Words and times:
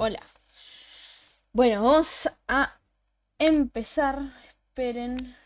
Hola. 0.00 0.22
Bueno, 1.52 1.82
vamos 1.82 2.30
a 2.46 2.78
empezar. 3.36 4.32
Esperen, 4.68 5.36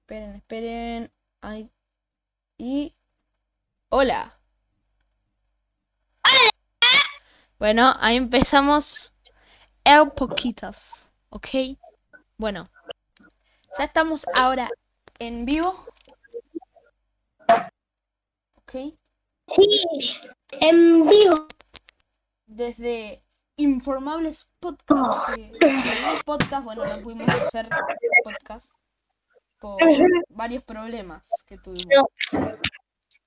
esperen, 0.00 0.34
esperen. 0.34 1.12
Ay. 1.40 1.70
Y. 2.58 2.94
Hola. 3.88 4.38
Bueno, 7.58 7.94
ahí 7.98 8.16
empezamos. 8.16 9.14
El 9.84 10.10
poquitos. 10.10 11.06
¿Ok? 11.30 11.48
Bueno. 12.36 12.70
Ya 13.78 13.84
estamos 13.84 14.26
ahora 14.36 14.68
en 15.18 15.46
vivo. 15.46 15.82
¿Ok? 18.56 18.94
Sí, 19.46 20.18
en 20.60 21.08
vivo. 21.08 21.48
desde 22.46 23.23
Informables 23.56 24.48
Podcast. 24.60 25.34
que- 25.34 25.52
podcast, 26.24 26.64
bueno, 26.64 26.84
no 26.84 27.02
pudimos 27.02 27.28
hacer 27.28 27.68
podcast 28.24 28.68
por 29.60 29.78
varios 30.30 30.64
problemas 30.64 31.28
que 31.46 31.56
tuvimos. 31.58 31.94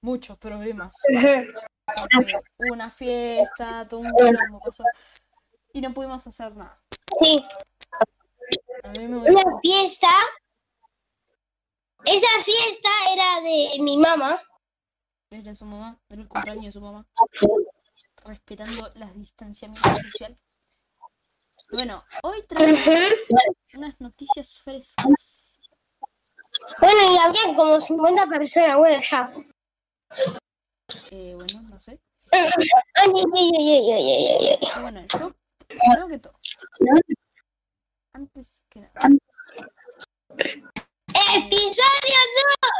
Muchos 0.01 0.37
problemas. 0.37 0.95
Hubo 1.09 2.73
una 2.73 2.91
fiesta, 2.91 3.87
todo 3.87 4.01
un 4.01 4.11
quilombo 4.11 4.59
pasó. 4.59 4.83
Y 5.73 5.81
no 5.81 5.93
pudimos 5.93 6.25
hacer 6.27 6.55
nada. 6.55 6.81
Sí, 7.19 7.45
una 8.99 9.59
fiesta. 9.61 10.07
Esa 12.05 12.43
fiesta 12.43 12.89
era 13.13 13.41
de 13.41 13.81
mi 13.81 13.97
mamá. 13.97 14.41
desde 15.29 15.55
su 15.55 15.65
mamá, 15.65 15.99
del 16.09 16.27
cumpleaños 16.27 16.65
de 16.65 16.71
su 16.71 16.81
mamá, 16.81 17.05
respetando 18.27 18.91
las 18.95 19.15
distanciamientos 19.15 20.01
social. 20.01 20.37
Bueno, 21.71 22.03
hoy 22.23 22.45
traemos 22.47 22.79
unas 23.73 23.99
noticias 23.99 24.59
frescas. 24.59 25.05
Bueno, 26.79 27.13
y 27.13 27.17
había 27.17 27.55
como 27.55 27.81
50 27.81 28.27
personas. 28.27 28.77
Bueno, 28.77 29.01
ya. 29.01 29.31
Eh, 31.11 31.33
bueno, 31.35 31.61
no 31.69 31.79
sé. 31.79 31.99
Ay, 32.31 32.49
ay, 32.95 33.91
ay. 33.91 34.59
Y 34.61 34.81
bueno, 34.81 35.05
yo 35.07 35.33
primero 35.67 36.07
que 36.07 36.19
todo. 36.19 36.33
Antes 38.13 38.51
que 38.69 38.81
nada. 38.81 38.93
Episodio 41.35 42.19
2. 42.61 42.77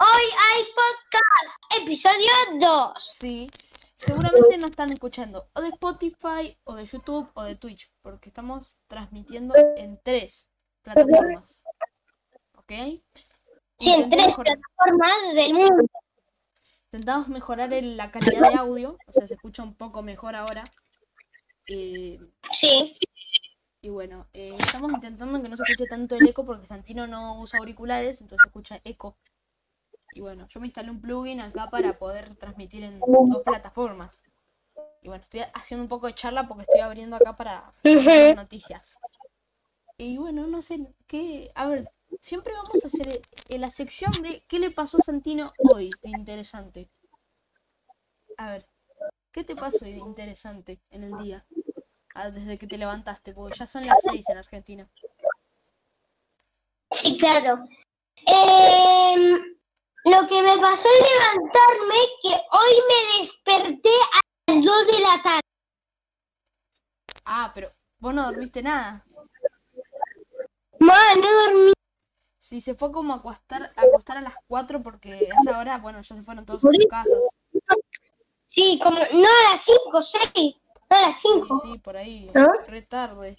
Hoy 0.00 0.24
hay 0.46 0.64
podcast. 0.74 1.82
Episodio 1.82 2.30
2. 2.60 3.14
Sí, 3.18 3.50
seguramente 3.98 4.58
nos 4.58 4.70
están 4.70 4.92
escuchando 4.92 5.48
o 5.54 5.60
de 5.60 5.68
Spotify, 5.70 6.56
o 6.64 6.74
de 6.74 6.84
YouTube, 6.86 7.30
o 7.34 7.42
de 7.42 7.56
Twitch, 7.56 7.90
porque 8.02 8.28
estamos 8.30 8.76
transmitiendo 8.86 9.54
en 9.76 10.00
tres 10.02 10.48
plataformas. 10.82 11.62
¿Ok? 12.56 12.72
Sí, 13.76 13.92
en 13.92 14.08
tres 14.10 14.26
mejorar- 14.28 14.56
plataformas 14.58 15.34
del 15.34 15.54
mundo. 15.54 15.84
Intentamos 16.92 17.28
mejorar 17.28 17.72
el- 17.72 17.96
la 17.96 18.10
calidad 18.10 18.50
de 18.50 18.54
audio, 18.56 18.96
o 19.06 19.12
sea, 19.12 19.26
se 19.26 19.34
escucha 19.34 19.62
un 19.62 19.74
poco 19.74 20.02
mejor 20.02 20.34
ahora. 20.36 20.62
Eh, 21.66 22.18
Sí. 22.52 22.96
y 23.82 23.88
bueno, 23.90 24.26
eh, 24.32 24.56
estamos 24.58 24.92
intentando 24.92 25.42
que 25.42 25.48
no 25.48 25.56
se 25.56 25.64
escuche 25.64 25.88
tanto 25.88 26.16
el 26.16 26.26
eco 26.28 26.44
porque 26.46 26.66
Santino 26.66 27.06
no 27.06 27.40
usa 27.40 27.58
auriculares, 27.58 28.20
entonces 28.20 28.40
se 28.42 28.48
escucha 28.48 28.80
eco. 28.84 29.16
Y 30.18 30.20
bueno, 30.20 30.48
yo 30.48 30.58
me 30.58 30.66
instalé 30.66 30.90
un 30.90 31.00
plugin 31.00 31.40
acá 31.40 31.70
para 31.70 31.96
poder 31.96 32.34
transmitir 32.34 32.82
en 32.82 32.98
dos 32.98 33.42
plataformas. 33.44 34.18
Y 35.00 35.06
bueno, 35.06 35.22
estoy 35.22 35.42
haciendo 35.54 35.84
un 35.84 35.88
poco 35.88 36.08
de 36.08 36.14
charla 36.16 36.48
porque 36.48 36.62
estoy 36.62 36.80
abriendo 36.80 37.14
acá 37.14 37.36
para 37.36 37.72
noticias. 38.34 38.98
Y 39.96 40.18
bueno, 40.18 40.48
no 40.48 40.60
sé 40.60 40.92
qué. 41.06 41.52
A 41.54 41.68
ver, 41.68 41.92
siempre 42.18 42.52
vamos 42.52 42.84
a 42.84 42.88
hacer 42.88 43.22
en 43.48 43.60
la 43.60 43.70
sección 43.70 44.10
de 44.20 44.42
qué 44.48 44.58
le 44.58 44.72
pasó 44.72 44.98
a 44.98 45.02
Santino 45.02 45.52
hoy 45.72 45.90
de 46.02 46.08
interesante. 46.08 46.88
A 48.38 48.50
ver, 48.50 48.66
¿qué 49.30 49.44
te 49.44 49.54
pasó 49.54 49.84
hoy 49.84 49.92
de 49.92 50.00
interesante 50.00 50.80
en 50.90 51.04
el 51.04 51.16
día? 51.18 51.46
Ah, 52.16 52.32
desde 52.32 52.58
que 52.58 52.66
te 52.66 52.76
levantaste, 52.76 53.34
porque 53.34 53.56
ya 53.56 53.68
son 53.68 53.86
las 53.86 53.98
6 54.02 54.28
en 54.30 54.38
Argentina. 54.38 54.88
Sí, 56.90 57.16
claro. 57.18 57.62
Em, 58.26 59.47
lo 60.10 60.26
que 60.28 60.42
me 60.42 60.58
pasó 60.58 60.88
al 60.88 61.40
levantarme, 61.40 61.94
que 62.22 62.28
hoy 62.28 62.74
me 62.88 63.18
desperté 63.20 63.90
a 64.12 64.20
las 64.52 64.64
2 64.64 64.86
de 64.86 65.00
la 65.00 65.22
tarde. 65.22 65.40
Ah, 67.24 67.52
pero 67.54 67.72
vos 67.98 68.14
no 68.14 68.24
dormiste 68.24 68.62
nada. 68.62 69.04
Ma, 70.78 71.14
no 71.16 71.32
dormí. 71.44 71.72
Si 72.38 72.60
se 72.60 72.74
fue 72.74 72.90
como 72.90 73.12
a 73.12 73.16
acostar, 73.16 73.70
a 73.76 73.82
acostar 73.82 74.16
a 74.16 74.22
las 74.22 74.34
4 74.46 74.82
porque 74.82 75.12
a 75.12 75.40
esa 75.42 75.58
hora, 75.58 75.78
bueno, 75.78 76.00
ya 76.00 76.16
se 76.16 76.22
fueron 76.22 76.46
todos 76.46 76.62
sus 76.62 76.86
casas. 76.88 77.18
Sí, 78.44 78.80
como, 78.82 78.98
no 78.98 79.28
a 79.28 79.50
las 79.52 79.60
5, 79.60 80.02
6. 80.02 80.60
No 80.90 80.96
a 80.96 81.00
las 81.02 81.16
Sí, 81.20 81.28
5. 81.34 81.62
sí, 81.64 81.78
por 81.78 81.96
ahí, 81.96 82.30
¿Ah? 82.34 82.46
re 82.66 82.82
tarde. 82.82 83.36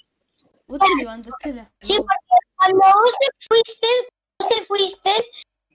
Vos 0.68 0.80
te 0.80 0.96
levantaste 1.00 1.50
a 1.50 1.54
las 1.54 1.68
Sí, 1.80 1.98
porque 1.98 2.46
cuando 2.58 3.00
vos 3.00 3.14
te 3.20 3.48
fuiste, 3.48 3.88
vos 4.38 4.50
te 4.50 4.62
fuiste, 4.66 5.12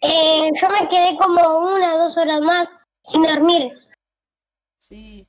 eh, 0.05 0.51
yo 0.55 0.69
me 0.69 0.89
quedé 0.89 1.17
como 1.17 1.41
una, 1.75 1.97
dos 1.99 2.17
horas 2.17 2.41
más 2.43 2.77
sin 3.05 3.23
dormir. 3.23 3.73
Sí, 4.79 5.27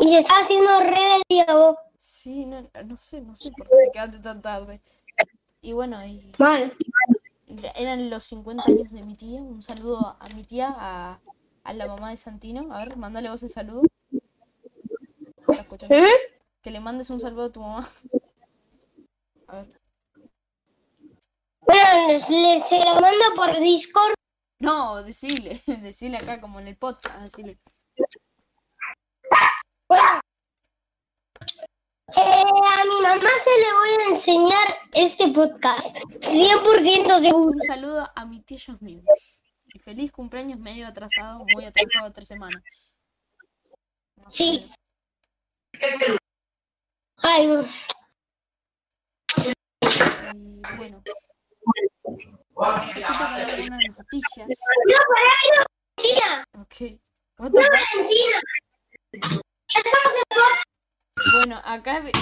Y 0.00 0.08
se 0.08 0.18
estaba 0.18 0.40
haciendo 0.40 0.80
re 0.80 0.90
de 0.90 1.22
día 1.28 1.46
vos. 1.54 1.76
sí, 1.98 2.46
no, 2.46 2.68
no 2.84 2.96
sé, 2.96 3.20
no 3.20 3.34
sé 3.36 3.50
por 3.56 3.68
qué 3.68 3.76
te 3.86 3.92
quedaste 3.92 4.18
tan 4.20 4.40
tarde. 4.42 4.80
Y 5.60 5.72
bueno, 5.72 6.04
y 6.06 6.32
Mal. 6.38 6.72
eran 7.74 8.10
los 8.10 8.24
50 8.24 8.64
años 8.66 8.90
de 8.90 9.02
mi 9.02 9.14
tía. 9.16 9.40
Un 9.40 9.62
saludo 9.62 10.16
a 10.20 10.28
mi 10.30 10.44
tía, 10.44 10.74
a, 10.76 11.20
a 11.64 11.72
la 11.74 11.86
mamá 11.86 12.10
de 12.10 12.16
Santino. 12.18 12.72
A 12.74 12.84
ver, 12.84 12.96
mandale 12.96 13.30
vos 13.30 13.42
el 13.42 13.50
saludo. 13.50 13.82
¿Está? 15.48 15.66
¿Eh? 15.90 16.06
Que 16.62 16.70
le 16.70 16.80
mandes 16.80 17.10
un 17.10 17.20
saludo 17.20 17.44
a 17.44 17.52
tu 17.52 17.60
mamá. 17.60 17.88
A 19.48 19.56
ver. 19.56 19.80
Bueno, 21.66 22.12
les, 22.12 22.68
se 22.68 22.78
lo 22.78 23.00
mando 23.00 23.24
por 23.36 23.58
Discord. 23.58 24.14
No, 24.60 25.02
decile, 25.02 25.62
decile 25.66 26.18
acá 26.18 26.40
como 26.40 26.60
en 26.60 26.68
el 26.68 26.76
podcast, 26.76 27.18
decile. 27.20 27.58
Bueno. 29.88 30.20
Eh, 32.16 32.20
a 32.20 32.84
mi 32.84 33.02
mamá 33.02 33.30
se 33.42 33.50
le 33.50 33.72
voy 33.72 33.88
a 33.88 34.10
enseñar 34.10 34.68
este 34.92 35.28
podcast. 35.28 35.96
100% 36.20 37.20
seguro. 37.20 37.50
Un 37.50 37.60
saludo 37.62 38.10
a 38.14 38.24
mi 38.24 38.40
tía 38.42 38.58
Yasmin. 38.58 39.04
Y 39.72 39.78
feliz 39.80 40.12
cumpleaños 40.12 40.58
medio 40.58 40.86
atrasado, 40.86 41.44
muy 41.52 41.64
atrasado 41.64 42.12
tres 42.12 42.28
semanas. 42.28 42.62
No 44.16 44.30
sé. 44.30 44.66
Sí. 45.72 46.16
Ay, 47.22 47.48
Y 50.62 50.76
bueno. 50.76 51.02
Algunas 52.56 53.82
noticias. 53.98 54.48
no, 54.48 54.98
pará, 55.08 55.34
Valentina. 55.96 56.44
Ok. 56.60 57.00
What 57.38 57.50
the 57.50 57.60
No? 57.60 57.68
Valentina. 57.68 58.38
Ya 59.12 59.80
estamos 59.80 60.12
en 60.14 61.32
Bueno, 61.38 61.62
acá 61.64 61.98
eh, 61.98 62.12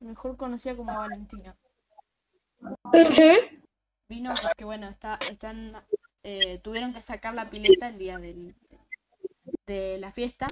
Mejor 0.00 0.36
conocida 0.36 0.76
como 0.76 0.94
Valentina. 0.96 1.54
Ujú. 2.60 3.62
Vino 4.08 4.32
porque, 4.42 4.64
bueno, 4.64 4.88
está, 4.88 5.18
están, 5.30 5.84
eh, 6.22 6.58
tuvieron 6.58 6.94
que 6.94 7.02
sacar 7.02 7.34
la 7.34 7.50
pileta 7.50 7.88
el 7.88 7.98
día 7.98 8.18
del, 8.18 8.56
de 9.66 9.98
la 9.98 10.12
fiesta. 10.12 10.48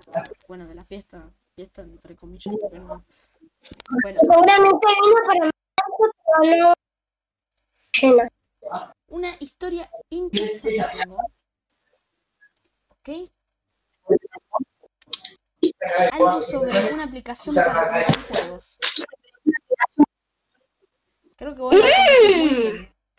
Bueno, 0.47 0.67
de 0.67 0.75
la 0.75 0.85
fiesta, 0.85 1.32
fiesta 1.56 1.81
entre 1.81 2.14
comillas, 2.14 2.55
no. 2.73 3.03
Bueno, 4.03 4.20
Seguramente 4.20 4.87
vino 5.05 5.17
para 5.26 5.50
pero 6.43 6.53
no 6.53 6.75
llena. 7.93 8.29
una 9.08 9.37
historia 9.41 9.91
interesante 10.11 10.85
tengo. 10.99 11.17
¿Ok? 12.91 13.31
Algo 16.12 16.43
sobre 16.43 16.93
una 16.93 17.05
aplicación 17.05 17.55
para 17.55 17.73
jugar 17.73 18.05
juegos. 18.29 18.79
Creo 21.37 21.55
que 21.55 21.61
vos. 21.62 21.75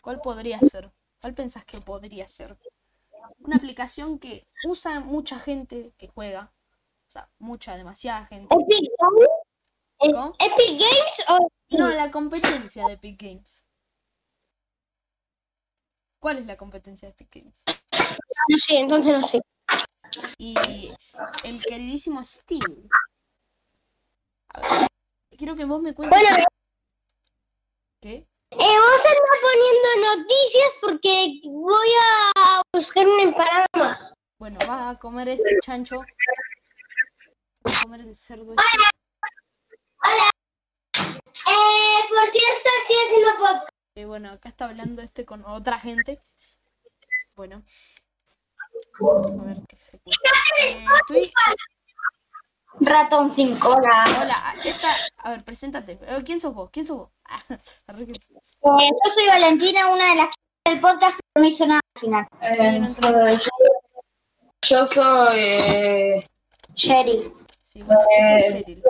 ¿Cuál 0.00 0.20
podría 0.20 0.60
ser? 0.60 0.92
¿Cuál 1.20 1.34
pensás 1.34 1.64
que 1.64 1.80
podría 1.80 2.28
ser? 2.28 2.56
Una 3.40 3.56
aplicación 3.56 4.20
que 4.20 4.46
usa 4.64 5.00
mucha 5.00 5.40
gente 5.40 5.92
que 5.98 6.06
juega. 6.06 6.52
O 7.08 7.10
sea, 7.10 7.30
mucha, 7.38 7.74
demasiada 7.74 8.26
gente. 8.26 8.54
Epic 8.54 8.90
Games. 9.00 10.36
Epic 10.38 10.78
Games 10.78 11.24
o 11.30 11.48
No, 11.70 11.88
la 11.88 12.10
competencia 12.10 12.86
de 12.86 12.92
Epic 12.92 13.22
Games. 13.22 13.64
¿Cuál 16.20 16.38
es 16.38 16.46
la 16.46 16.58
competencia 16.58 17.08
de 17.08 17.12
Epic 17.12 17.34
Games? 17.34 17.62
no 18.50 18.58
sé, 18.58 18.78
entonces 18.78 19.12
no 19.12 19.22
sé. 19.26 19.40
Y 20.36 20.54
el 21.44 21.64
queridísimo 21.64 22.24
Steam. 22.26 22.88
A 24.54 24.60
ver, 24.60 24.88
quiero 25.38 25.56
que 25.56 25.64
vos 25.64 25.80
me 25.80 25.94
cuentes. 25.94 26.20
Bueno, 26.20 26.44
¿Qué? 28.02 28.14
eh, 28.16 28.26
vamos 28.50 28.90
a 28.92 28.96
estar 28.96 29.16
poniendo 29.42 30.16
noticias 30.16 30.72
porque 30.82 31.40
voy 31.44 31.88
a 32.36 32.62
buscar 32.74 33.06
una 33.06 33.22
empanada 33.22 33.66
más. 33.78 34.14
Bueno, 34.38 34.58
vas 34.68 34.94
a 34.94 34.98
comer 34.98 35.30
este 35.30 35.58
chancho. 35.62 36.02
Vas 37.68 37.78
a 37.78 37.82
comer 37.82 38.00
el 38.00 38.16
cerdo 38.16 38.52
este. 38.52 38.62
Eh, 41.46 42.00
por 42.08 42.28
cierto, 42.28 42.68
estoy 42.80 42.96
haciendo 43.04 43.30
podcast. 43.38 43.68
Y 43.94 44.04
bueno, 44.04 44.30
acá 44.32 44.48
está 44.48 44.64
hablando 44.66 45.02
este 45.02 45.24
con 45.24 45.44
otra 45.44 45.78
gente. 45.78 46.20
Bueno. 47.36 47.62
A 49.00 49.44
ver 49.44 49.58
qué 49.68 49.76
se. 49.76 49.96
Eh, 49.96 50.84
estoy... 51.00 51.32
Ratón 52.80 53.32
sin 53.32 53.58
cola. 53.58 54.04
Hola, 54.22 54.54
esta... 54.64 54.88
A 55.18 55.30
ver, 55.30 55.44
preséntate. 55.44 55.98
Eh, 56.02 56.22
¿Quién 56.24 56.40
sos 56.40 56.54
vos? 56.54 56.70
¿Quién 56.70 56.86
sos 56.86 56.96
vos? 56.98 57.10
Ah, 57.24 57.42
que- 57.48 58.02
Eh, 58.04 58.90
yo 58.90 59.10
soy 59.14 59.26
Valentina, 59.26 59.88
una 59.88 60.10
de 60.10 60.14
las 60.16 60.28
que 60.64 60.70
del 60.72 60.80
podcast, 60.80 61.16
pero 61.32 61.42
no 61.42 61.48
hizo 61.48 61.66
nada 61.66 61.80
al 61.94 62.00
final. 62.00 62.26
Eh, 62.40 62.82
Yo 64.62 64.84
soy. 64.86 65.38
eh, 65.38 66.26
Cherry. 66.74 67.32
Bueno, 67.82 68.00
Eh, 68.18 68.82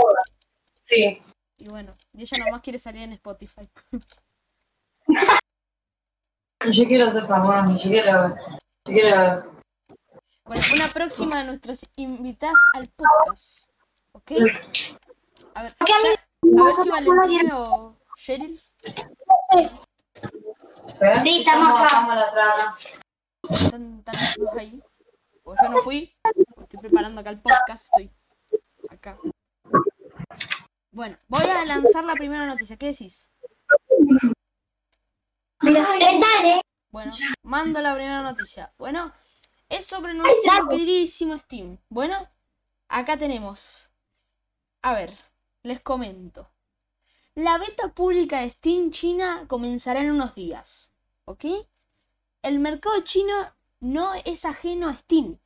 sí. 0.80 1.20
Y 1.58 1.68
bueno, 1.68 1.96
y 2.12 2.22
ella 2.22 2.44
nomás 2.44 2.62
quiere 2.62 2.78
salir 2.78 3.02
en 3.02 3.12
Spotify. 3.12 3.68
Yo 6.72 6.84
quiero 6.86 7.10
ser 7.10 7.26
famosa. 7.26 7.68
Yo 7.76 7.90
quiero. 7.90 8.36
Yo 8.84 8.92
quiero. 8.92 9.52
Bueno, 10.44 10.62
una 10.74 10.88
próxima 10.88 11.38
de 11.38 11.44
nuestras 11.44 11.86
invitadas 11.96 12.58
al 12.74 12.88
podcast. 12.88 13.68
¿Ok? 14.12 14.32
A 15.54 15.62
ver, 15.62 15.74
a 15.78 15.84
mí 15.84 15.90
a 16.58 16.64
ver 16.64 16.74
si 16.82 16.88
Valentina 16.88 17.60
o 17.60 17.96
Cheryl. 18.16 18.60
Sí, 21.22 21.38
estamos 21.40 21.68
acá. 21.68 21.86
Estamos 21.86 22.14
la 22.14 22.30
trama. 22.30 22.78
Están, 23.50 24.04
están 24.06 24.58
ahí. 24.58 24.82
Pues 25.42 25.58
yo 25.62 25.68
no 25.68 25.82
fui. 25.82 26.14
Estoy 26.60 26.80
preparando 26.80 27.20
acá 27.20 27.30
el 27.30 27.40
podcast. 27.40 27.84
Estoy 27.84 28.10
acá. 28.98 29.18
Bueno, 30.90 31.16
voy 31.28 31.44
a 31.44 31.64
lanzar 31.64 32.04
la 32.04 32.14
primera 32.14 32.46
noticia. 32.46 32.76
¿Qué 32.76 32.86
decís? 32.86 33.28
Dale. 35.60 36.60
Bueno, 36.90 37.12
mando 37.42 37.80
la 37.80 37.94
primera 37.94 38.22
noticia. 38.22 38.72
Bueno, 38.78 39.12
es 39.68 39.86
sobre 39.86 40.14
nuestro 40.14 40.68
queridísimo 40.68 41.38
Steam. 41.38 41.78
Bueno, 41.88 42.28
acá 42.88 43.16
tenemos. 43.16 43.88
A 44.82 44.94
ver, 44.94 45.16
les 45.62 45.80
comento. 45.80 46.48
La 47.34 47.58
beta 47.58 47.88
pública 47.88 48.40
de 48.40 48.50
Steam 48.50 48.90
China 48.90 49.44
comenzará 49.46 50.00
en 50.00 50.10
unos 50.10 50.34
días. 50.34 50.90
¿Ok? 51.24 51.44
El 52.42 52.58
mercado 52.58 53.00
chino 53.02 53.54
no 53.80 54.14
es 54.14 54.44
ajeno 54.44 54.88
a 54.88 54.94
Steam. 54.94 55.38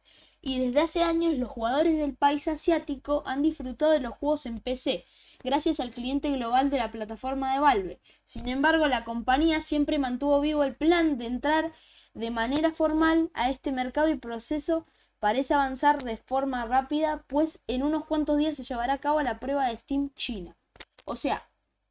Y 0.42 0.58
desde 0.58 0.80
hace 0.80 1.02
años 1.02 1.38
los 1.38 1.48
jugadores 1.48 1.96
del 1.96 2.14
país 2.14 2.48
asiático 2.48 3.22
han 3.24 3.42
disfrutado 3.42 3.92
de 3.92 4.00
los 4.00 4.14
juegos 4.14 4.44
en 4.44 4.60
PC, 4.60 5.06
gracias 5.42 5.80
al 5.80 5.92
cliente 5.92 6.30
global 6.32 6.68
de 6.68 6.78
la 6.78 6.90
plataforma 6.90 7.54
de 7.54 7.60
Valve. 7.60 8.00
Sin 8.24 8.48
embargo, 8.48 8.88
la 8.88 9.04
compañía 9.04 9.60
siempre 9.60 9.98
mantuvo 9.98 10.40
vivo 10.40 10.64
el 10.64 10.74
plan 10.74 11.16
de 11.16 11.26
entrar 11.26 11.72
de 12.12 12.30
manera 12.30 12.72
formal 12.72 13.30
a 13.34 13.50
este 13.50 13.72
mercado 13.72 14.08
y 14.10 14.16
proceso 14.16 14.84
parece 15.20 15.54
avanzar 15.54 16.02
de 16.02 16.16
forma 16.16 16.66
rápida, 16.66 17.24
pues 17.28 17.60
en 17.68 17.84
unos 17.84 18.04
cuantos 18.06 18.36
días 18.38 18.56
se 18.56 18.64
llevará 18.64 18.94
a 18.94 18.98
cabo 18.98 19.22
la 19.22 19.38
prueba 19.38 19.68
de 19.68 19.76
Steam 19.76 20.12
China. 20.14 20.56
O 21.04 21.14
sea, 21.14 21.48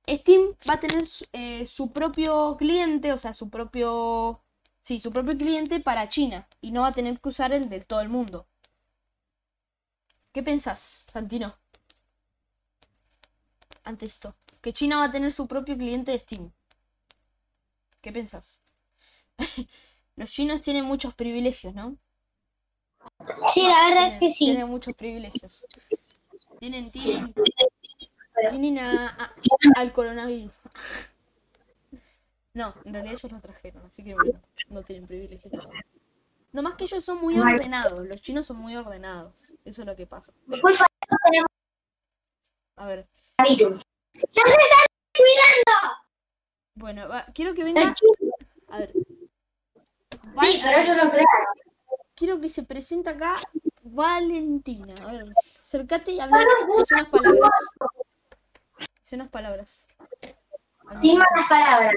Steam 0.08 0.56
va 0.70 0.74
a 0.74 0.80
tener 0.82 1.06
eh, 1.32 1.66
su 1.66 1.92
propio 1.94 2.58
cliente, 2.58 3.14
o 3.14 3.18
sea, 3.18 3.34
su 3.34 3.50
propio... 3.50 4.42
Sí, 4.84 5.00
su 5.00 5.12
propio 5.12 5.36
cliente 5.36 5.80
para 5.80 6.08
China 6.08 6.48
y 6.62 6.70
no 6.72 6.82
va 6.82 6.90
a 6.90 6.94
tener 6.94 7.20
que 7.20 7.30
usar 7.30 7.52
el 7.52 7.68
de 7.68 7.80
todo 7.82 8.02
el 8.02 8.10
mundo. 8.10 8.48
¿Qué 10.34 10.44
pensás, 10.44 11.06
Santino? 11.14 11.56
Ante 13.84 14.08
esto, 14.08 14.34
que 14.60 14.74
China 14.74 14.98
va 14.98 15.04
a 15.04 15.12
tener 15.12 15.32
su 15.32 15.48
propio 15.48 15.78
cliente 15.78 16.12
de 16.12 16.18
Steam. 16.20 16.52
¿Qué 18.02 18.12
pensás? 18.12 18.60
Los 20.18 20.32
chinos 20.32 20.62
tienen 20.62 20.86
muchos 20.86 21.14
privilegios, 21.16 21.74
¿no? 21.76 21.98
Sí, 23.48 23.64
la 23.64 23.90
verdad 23.90 24.06
es 24.08 24.12
Tienen, 24.14 24.20
que 24.20 24.32
sí. 24.32 24.46
tienen 24.46 24.68
muchos 24.70 24.94
privilegios. 24.96 25.62
Tienen, 26.60 26.92
tienen, 26.92 27.34
tienen 28.50 28.80
a- 28.80 29.10
a- 29.10 29.36
al 29.76 29.92
coronavirus. 29.94 30.52
No, 32.54 32.74
en 32.84 32.94
realidad 32.94 33.14
ellos 33.16 33.32
lo 33.32 33.40
trajeron, 33.40 33.86
así 33.86 34.04
que 34.04 34.14
bueno, 34.14 34.42
no 34.70 34.84
tienen 34.84 35.08
privilegios. 35.08 35.54
No 36.52 36.62
más 36.62 36.74
que 36.74 36.84
ellos 36.84 37.04
son 37.04 37.20
muy 37.22 37.40
ordenados, 37.40 38.06
los 38.06 38.22
chinos 38.22 38.46
son 38.46 38.58
muy 38.58 38.76
ordenados. 38.76 39.34
Eso 39.64 39.82
es 39.84 39.88
lo 39.88 39.96
que 39.96 40.06
pasa. 40.06 40.34
A 42.76 42.86
ver, 42.88 43.08
virus. 43.48 43.82
¡Ya 44.14 44.44
se 44.44 44.52
están 44.52 44.86
cuidando! 45.16 45.98
bueno, 46.76 47.08
va- 47.08 47.26
quiero 47.34 47.54
que 47.54 47.64
venga. 47.64 47.96
A 48.70 48.80
ver. 48.80 48.92
Sí, 48.92 50.60
pero 50.64 50.78
ellos 50.78 50.98
no 51.04 51.10
crean. 51.10 51.26
quiero 52.16 52.42
que 52.42 52.50
se 52.50 52.64
presente 52.64 53.10
acá 53.10 53.36
Valentina. 53.84 54.94
A 55.08 55.12
ver, 55.14 55.34
acércate 55.62 56.12
y 56.12 56.20
habla. 56.20 56.38
Dice 56.78 56.96
unas 56.96 57.10
palabras. 57.10 57.50
Dice 59.00 59.16
unas 59.16 59.30
palabras. 59.30 59.88
Sin 60.96 61.14
malas 61.18 61.48
palabras. 61.50 61.94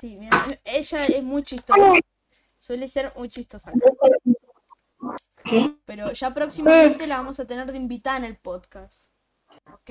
Sí, 0.00 0.16
mira, 0.16 0.46
ella 0.64 1.04
es 1.06 1.22
muy 1.22 1.42
chistosa. 1.42 1.92
Suele 2.58 2.88
ser 2.88 3.12
muy 3.16 3.28
chistosa. 3.28 3.72
¿Qué? 5.44 5.76
Pero 5.84 6.12
ya 6.12 6.32
próximamente 6.32 7.06
la 7.06 7.18
vamos 7.18 7.38
a 7.40 7.46
tener 7.46 7.70
de 7.70 7.76
invitada 7.76 8.18
en 8.18 8.24
el 8.24 8.36
podcast. 8.36 8.98
¿Ok? 9.72 9.90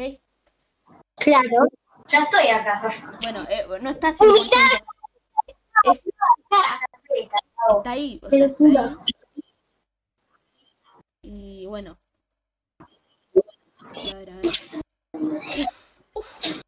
Claro. 1.15 1.67
Ya 2.07 2.19
estoy 2.23 2.47
acá. 2.47 2.89
Bueno, 3.21 3.43
eh, 3.49 3.65
no 3.81 3.89
está 3.91 4.13
100%. 4.13 4.25
Es- 5.83 6.01
Está 7.77 7.91
ahí, 7.91 8.19
o 8.23 8.29
sea, 8.29 8.45
está 8.45 8.63
ahí. 8.65 8.81
Y 11.21 11.65
bueno. 11.67 11.99
A 12.79 14.15
ver, 14.15 14.29
a 14.31 14.35
ver. 14.35 14.45
Uf. 16.13 16.61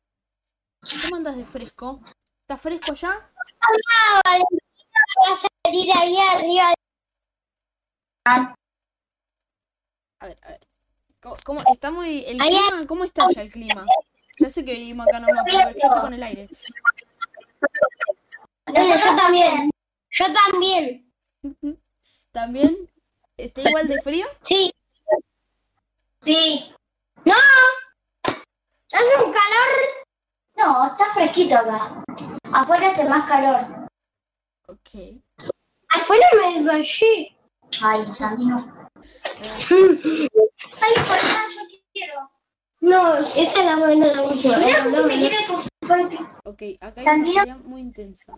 ¿Cómo 1.04 1.15
andas 1.15 1.38
de 1.38 1.44
fresco? 1.44 2.00
¿Está 2.42 2.58
fresco 2.58 2.94
ya? 2.94 3.32
Va 3.72 5.34
a 5.34 5.36
salir 5.36 5.90
ahí 5.98 6.16
arriba. 6.34 6.74
A 8.25 8.56
ver, 10.28 10.38
a 10.44 10.48
ver. 10.50 10.68
¿Cómo, 11.22 11.38
cómo- 11.44 11.63
está 11.74 11.92
muy. 11.92 12.24
El 12.25 12.38
clima, 12.38 12.88
¿cómo 12.88 13.04
está 13.04 13.28
ya 13.34 13.42
el 13.44 13.51
clima? 13.51 13.86
Ya 14.40 14.50
sé 14.50 14.66
que 14.66 14.74
vivimos 14.74 15.08
acá 15.08 15.20
nomás, 15.20 15.44
pero 15.46 15.60
yo 15.63 15.70
estoy 15.70 16.01
con 16.01 16.13
el 16.13 16.24
aire. 16.24 16.50
No, 18.68 18.96
yo 18.96 19.16
también. 19.16 19.70
Yo 20.10 20.25
también. 20.34 21.12
¿También? 22.32 22.90
¿Está 23.38 23.62
igual 23.62 23.88
de 23.88 24.01
frío? 24.01 24.25
Sí. 24.42 24.72
Sí. 26.22 26.74
¡No! 27.25 27.34
¿Hace 28.94 29.16
un 29.24 29.32
calor? 29.32 29.70
No, 30.63 30.86
está 30.88 31.06
fresquito 31.13 31.56
acá. 31.56 32.03
Afuera 32.53 32.89
hace 32.89 33.06
más 33.06 33.27
calor. 33.27 33.88
Ok. 34.68 35.22
Afuera 35.89 36.25
me 36.39 36.53
desmayé. 36.53 37.36
Ay, 37.82 38.12
Sandino. 38.12 38.56
Eh, 38.56 39.70
Ay, 40.82 40.94
por 40.96 41.18
favor, 41.18 41.51
yo 41.70 41.77
quiero. 41.94 42.32
No, 42.82 43.18
esa 43.18 43.60
es 43.60 43.65
la 43.65 43.75
buena 43.77 44.08
de 44.08 44.15
la 44.15 44.22
última. 44.24 44.58
Mira 44.58 44.84
cómo 44.84 45.03
me 45.03 45.20
quiere 45.20 45.38
ok, 46.46 46.62
acá 46.80 47.01
hay 47.12 47.22
una 47.22 47.58
muy 47.58 47.82
intensa. 47.82 48.34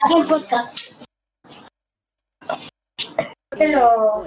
Aquí 0.00 0.20
en 0.20 0.28
podcast. 0.28 1.02
Eh, 3.58 3.74
bueno, 3.74 4.24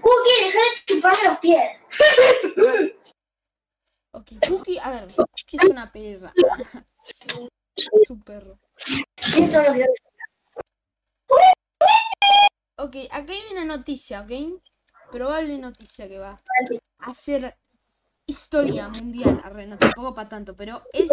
Cookie, 0.00 0.44
deja 0.44 0.58
de 0.58 0.84
chuparme 0.86 1.28
los 1.28 1.38
pies. 1.38 1.62
ok, 4.18 4.48
Cookie, 4.48 4.78
a 4.78 4.90
ver, 4.90 5.06
Cookie 5.16 5.56
es 5.56 5.64
una 5.70 5.90
perra. 5.92 6.32
Es 8.02 8.10
un 8.10 8.20
perro. 8.22 8.58
Ok, 12.76 12.96
acá 13.10 13.32
hay 13.32 13.42
una 13.52 13.64
noticia, 13.64 14.20
¿ok? 14.22 14.60
Probable 15.10 15.58
noticia 15.58 16.08
que 16.08 16.18
va 16.18 16.40
a 17.00 17.10
hacer 17.10 17.56
historia 18.26 18.88
mundial. 18.88 19.40
Arre, 19.44 19.66
no 19.66 19.78
tampoco 19.78 20.14
para 20.14 20.28
tanto, 20.28 20.54
pero 20.54 20.82
es 20.92 21.08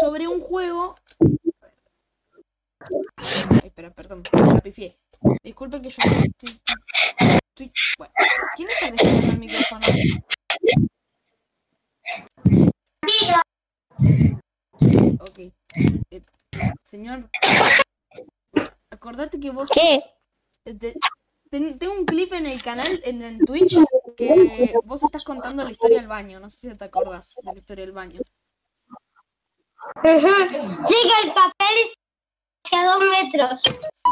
sobre 0.00 0.28
un 0.28 0.40
juego. 0.40 0.94
Ay, 3.16 3.60
espera, 3.64 3.90
perdón, 3.90 4.22
la 4.32 4.60
pifié. 4.60 4.98
Disculpe 5.42 5.80
que 5.82 5.90
yo 5.90 5.96
estoy- 5.98 6.60
estoy- 7.50 7.72
bueno, 7.98 8.12
¿quién 8.56 8.68
está 8.68 8.90
recibiendo 8.90 9.32
el 9.32 9.38
micrófono? 9.38 9.86
Ok. 15.20 15.38
Eh, 15.38 16.22
señor, 16.84 17.28
acordate 18.90 19.40
que 19.40 19.50
vos... 19.50 19.70
¿Qué? 19.70 20.02
te- 20.64 20.96
ten- 21.50 21.78
tengo 21.78 21.94
un 21.94 22.04
clip 22.04 22.32
en 22.32 22.46
el 22.46 22.62
canal, 22.62 23.00
en, 23.04 23.22
en 23.22 23.38
Twitch, 23.44 23.76
que 24.16 24.72
vos 24.84 25.02
estás 25.02 25.24
contando 25.24 25.64
la 25.64 25.70
historia 25.70 25.98
del 25.98 26.08
baño. 26.08 26.40
No 26.40 26.50
sé 26.50 26.70
si 26.70 26.76
te 26.76 26.84
acordás 26.84 27.34
de 27.42 27.52
la 27.52 27.58
historia 27.58 27.84
del 27.84 27.92
baño. 27.94 28.20
Sí, 30.02 30.96
que 31.02 31.28
el 31.28 31.34
papel 31.34 31.76
es 31.82 31.94
hacia 32.64 32.84
dos 32.84 33.04
metros. 33.22 33.62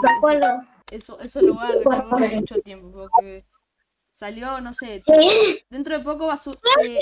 Me 0.03 0.11
acuerdo. 0.13 0.63
Eso, 0.91 1.19
eso 1.21 1.41
lo 1.41 1.55
voy 1.55 1.65
a 1.65 1.73
recordar 1.73 2.33
mucho 2.35 2.55
tiempo, 2.57 2.91
porque 2.93 3.47
salió, 4.11 4.61
no 4.61 4.75
sé, 4.75 5.01
Sí. 5.03 5.65
dentro 5.71 5.97
de 5.99 6.05
poco 6.05 6.27
va 6.27 6.35
a 6.35 6.37
su- 6.37 6.53
eh, 6.53 6.99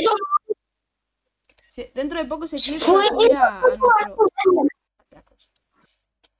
dentro 1.94 2.18
de 2.18 2.26
poco 2.26 2.44
ese 2.44 2.56
clip 2.56 2.80
se 2.80 2.92
va 2.92 3.00
a 3.00 3.08
subir 3.08 3.36
a, 3.36 3.58
a 3.58 3.60
nuestro 3.60 4.66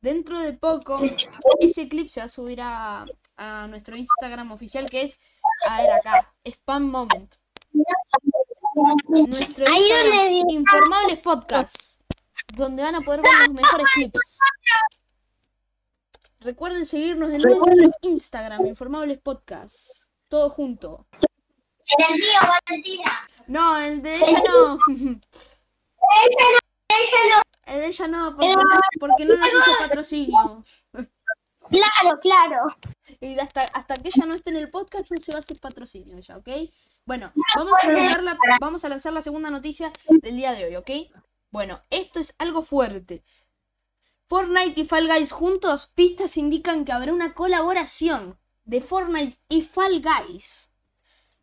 dentro 0.01 0.41
de 0.41 0.53
poco 0.53 1.01
ese 1.61 1.89
clip 1.89 2.09
se 2.09 2.21
va 2.21 2.27
a 2.27 2.29
subir 2.29 2.61
a, 2.61 3.07
a 3.37 3.67
nuestro 3.69 3.97
Instagram 3.97 4.53
oficial 4.53 4.89
que 4.89 5.03
es 5.03 5.21
a 5.69 5.81
ver 5.81 5.91
acá 5.91 6.33
spam 6.45 6.91
moment. 6.91 7.35
Nuestro 9.09 9.67
Ahí 9.67 9.89
Instagram, 9.91 10.51
informables 10.51 11.19
podcast 11.21 11.77
donde 12.55 12.83
van 12.83 12.95
a 12.95 13.01
poder 13.01 13.21
ver 13.23 13.33
los 13.47 13.55
mejores 13.55 13.87
clips. 13.95 14.39
Recuerden 16.41 16.87
seguirnos 16.87 17.31
en 17.31 17.43
nuestro 17.43 17.91
Instagram 18.03 18.67
informables 18.67 19.19
podcast 19.19 20.05
todo 20.29 20.49
junto. 20.51 21.07
En 21.99 22.15
el 22.15 22.21
mío, 22.21 22.41
Valentina. 22.69 23.29
No 23.47 23.79
el 23.79 24.03
de 24.03 24.15
ella 24.17 24.43
no 24.45 24.79
Ella 26.89 27.21
no. 27.31 27.43
el 27.73 27.81
de 27.81 27.87
ella 27.87 28.09
no 28.09 28.37
porque, 28.37 28.55
porque 28.99 29.25
no 29.25 29.37
nos 29.37 29.49
hizo 29.49 29.79
patrocinio 29.79 30.65
Claro, 31.71 32.19
claro. 32.21 32.77
Y 33.21 33.39
hasta, 33.39 33.63
hasta 33.63 33.97
que 33.97 34.09
ella 34.09 34.27
no 34.27 34.35
esté 34.35 34.51
en 34.51 34.57
el 34.57 34.71
podcast 34.71 35.11
no 35.11 35.21
se 35.21 35.33
va 35.33 35.37
a 35.37 35.39
hacer 35.39 35.61
patrocinio 35.61 36.17
ella, 36.17 36.37
¿ok? 36.37 36.49
Bueno, 37.07 37.33
vamos 37.57 37.75
a 37.83 37.87
lanzar 37.87 38.23
la, 38.23 38.39
vamos 38.61 38.85
a 38.85 38.89
lanzar 38.89 39.13
la 39.13 39.23
segunda 39.23 39.51
noticia 39.51 39.93
del 40.09 40.37
día 40.37 40.53
de 40.53 40.65
hoy, 40.65 40.77
¿ok? 40.77 40.91
Bueno, 41.51 41.83
esto 41.91 42.19
es 42.19 42.35
algo 42.39 42.63
fuerte. 42.63 43.23
Fortnite 44.29 44.81
y 44.81 44.85
Fall 44.87 45.09
Guys 45.09 45.33
juntos, 45.33 45.91
pistas 45.95 46.37
indican 46.37 46.85
que 46.85 46.93
habrá 46.93 47.13
una 47.13 47.35
colaboración 47.35 48.39
de 48.65 48.81
Fortnite 48.81 49.39
y 49.49 49.63
Fall 49.63 50.03
Guys. 50.03 50.71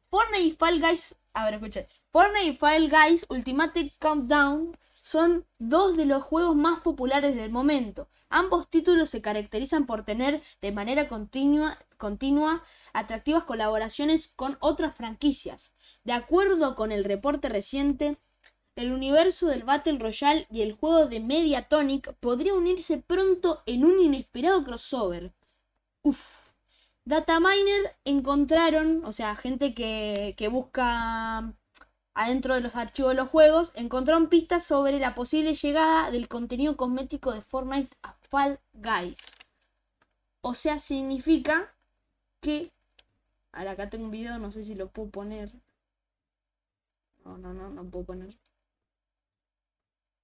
Fortnite 0.10 0.44
y 0.44 0.52
Fall 0.54 0.82
Guys, 0.82 1.16
a 1.38 1.46
ver, 1.46 1.54
escuchen. 1.54 1.88
Fortnite 2.12 2.48
y 2.48 2.58
Fall 2.58 2.90
Guys 2.90 3.26
Ultimate 3.30 3.94
Countdown 4.00 4.76
son 5.04 5.46
dos 5.60 5.96
de 5.96 6.06
los 6.06 6.24
juegos 6.24 6.56
más 6.56 6.80
populares 6.80 7.36
del 7.36 7.52
momento. 7.52 8.10
Ambos 8.30 8.70
títulos 8.72 9.12
se 9.12 9.22
caracterizan 9.22 9.86
por 9.86 10.04
tener 10.04 10.42
de 10.62 10.72
manera 10.72 11.08
continua, 11.08 11.78
continua 11.98 12.64
atractivas 12.92 13.44
colaboraciones 13.44 14.30
con 14.30 14.58
otras 14.62 14.96
franquicias. 14.96 15.74
De 16.04 16.14
acuerdo 16.14 16.76
con 16.76 16.92
el 16.92 17.04
reporte 17.04 17.50
reciente, 17.50 18.18
el 18.76 18.92
universo 18.92 19.46
del 19.48 19.64
Battle 19.64 20.00
Royale 20.00 20.48
y 20.50 20.64
el 20.64 20.74
juego 20.74 21.06
de 21.06 21.20
Mediatonic 21.20 22.14
podría 22.16 22.56
unirse 22.56 22.98
pronto 22.98 23.62
en 23.68 23.86
un 23.86 24.00
inesperado 24.00 24.64
crossover. 24.64 25.36
Uf. 26.02 26.37
Dataminer 27.08 27.96
encontraron, 28.04 29.06
o 29.06 29.14
sea, 29.14 29.34
gente 29.38 29.74
que, 29.74 30.36
que 30.38 30.50
busca 30.50 31.54
adentro 32.14 32.54
de 32.54 32.60
los 32.60 32.76
archivos 32.76 33.12
de 33.12 33.16
los 33.16 33.30
juegos, 33.30 33.72
encontraron 33.76 34.28
pistas 34.28 34.66
sobre 34.66 35.00
la 35.00 35.16
posible 35.16 35.54
llegada 35.56 36.12
del 36.12 36.28
contenido 36.28 36.76
cosmético 36.76 37.32
de 37.32 37.42
Fortnite 37.42 37.96
a 38.04 38.12
Fall 38.30 38.60
Guys. 38.74 39.20
O 40.42 40.54
sea, 40.54 40.80
significa 40.80 41.74
que... 42.42 42.74
Ahora 43.54 43.72
acá 43.72 43.90
tengo 43.90 44.04
un 44.04 44.12
video, 44.12 44.38
no 44.38 44.52
sé 44.52 44.66
si 44.66 44.76
lo 44.76 44.90
puedo 44.90 45.10
poner. 45.10 45.54
No, 47.24 47.38
no, 47.38 47.54
no, 47.54 47.70
no 47.70 47.86
puedo 47.86 48.04
poner. 48.04 48.38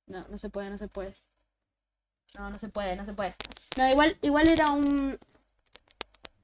No, 0.07 0.27
no 0.27 0.37
se 0.37 0.49
puede, 0.49 0.69
no 0.69 0.77
se 0.77 0.89
puede. 0.89 1.15
No, 2.35 2.49
no 2.49 2.59
se 2.59 2.67
puede, 2.67 2.97
no 2.97 3.05
se 3.05 3.13
puede. 3.13 3.35
No, 3.77 3.89
igual, 3.89 4.17
igual 4.21 4.49
era 4.49 4.71
un... 4.71 5.17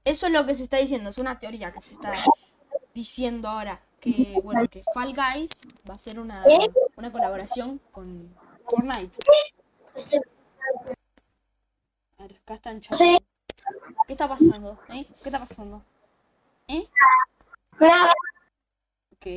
Eso 0.09 0.25
es 0.25 0.33
lo 0.33 0.43
que 0.43 0.55
se 0.55 0.63
está 0.63 0.77
diciendo, 0.77 1.11
es 1.11 1.19
una 1.19 1.37
teoría 1.37 1.71
que 1.71 1.81
se 1.81 1.93
está 1.93 2.11
diciendo 2.95 3.47
ahora. 3.47 3.79
Que, 3.99 4.39
bueno, 4.43 4.67
que 4.67 4.83
Fall 4.91 5.13
Guys 5.13 5.51
va 5.87 5.93
a 5.93 5.99
ser 5.99 6.19
una, 6.19 6.43
una 6.95 7.11
colaboración 7.11 7.79
con 7.91 8.35
Fortnite. 8.65 9.19
A 12.17 12.23
ver, 12.23 12.37
acá 12.37 12.55
están 12.55 12.81
chat. 12.81 12.97
Sí. 12.97 13.19
¿Qué 14.07 14.13
está 14.13 14.27
pasando? 14.27 14.79
¿Eh? 14.89 15.05
¿Qué 15.21 15.29
está 15.29 15.45
pasando? 15.45 15.83
¿Eh? 16.67 16.89
Nada. 17.79 18.11
Ok. 19.13 19.27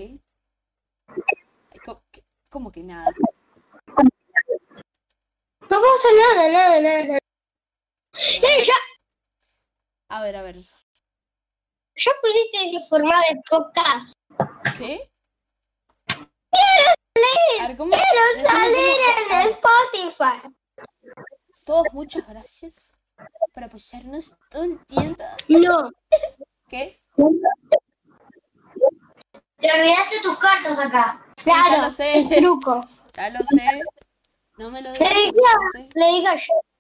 ¿Cómo 1.85 2.03
que, 2.11 2.25
cómo 2.49 2.73
que 2.73 2.83
nada? 2.83 3.13
No 5.69 5.69
pasa 5.69 6.09
nada, 6.19 6.51
nada, 6.51 6.81
nada. 6.81 7.05
nada. 7.05 7.19
Eh, 8.15 8.65
ya, 8.65 8.75
A 10.13 10.21
ver, 10.21 10.37
a 10.37 10.43
ver. 10.43 10.57
ya 10.57 12.13
pusiste 12.21 12.69
ese 12.69 12.81
formato 12.87 13.19
de 13.31 13.41
podcast. 13.49 14.13
A 17.61 17.67
ver, 17.69 17.77
¿cómo? 17.79 17.91
Quiero 17.91 18.47
salir 18.47 19.01
en 19.31 19.49
Spotify. 19.49 20.55
Todos, 21.65 21.87
muchas 21.93 22.29
gracias 22.29 22.77
por 23.55 23.65
apoyarnos 23.65 24.35
todo 24.51 24.65
el 24.65 24.79
tiempo. 24.87 25.25
No. 25.49 25.91
¿Qué? 26.69 27.01
Te 29.61 29.73
olvidaste 29.73 30.21
tus 30.23 30.37
cartas 30.39 30.79
acá. 30.79 31.25
Ya 31.39 31.45
Claro, 31.45 31.87
lo 31.87 31.91
sé. 31.93 32.19
el 32.19 32.29
truco. 32.29 32.81
Ya 33.15 33.31
lo 33.31 33.39
sé. 33.47 33.81
No 34.59 34.71
me 34.71 34.83
lo 34.83 34.93
digas. 34.93 35.11
le 35.95 36.07
digo 36.07 36.31
yo. 36.35 36.72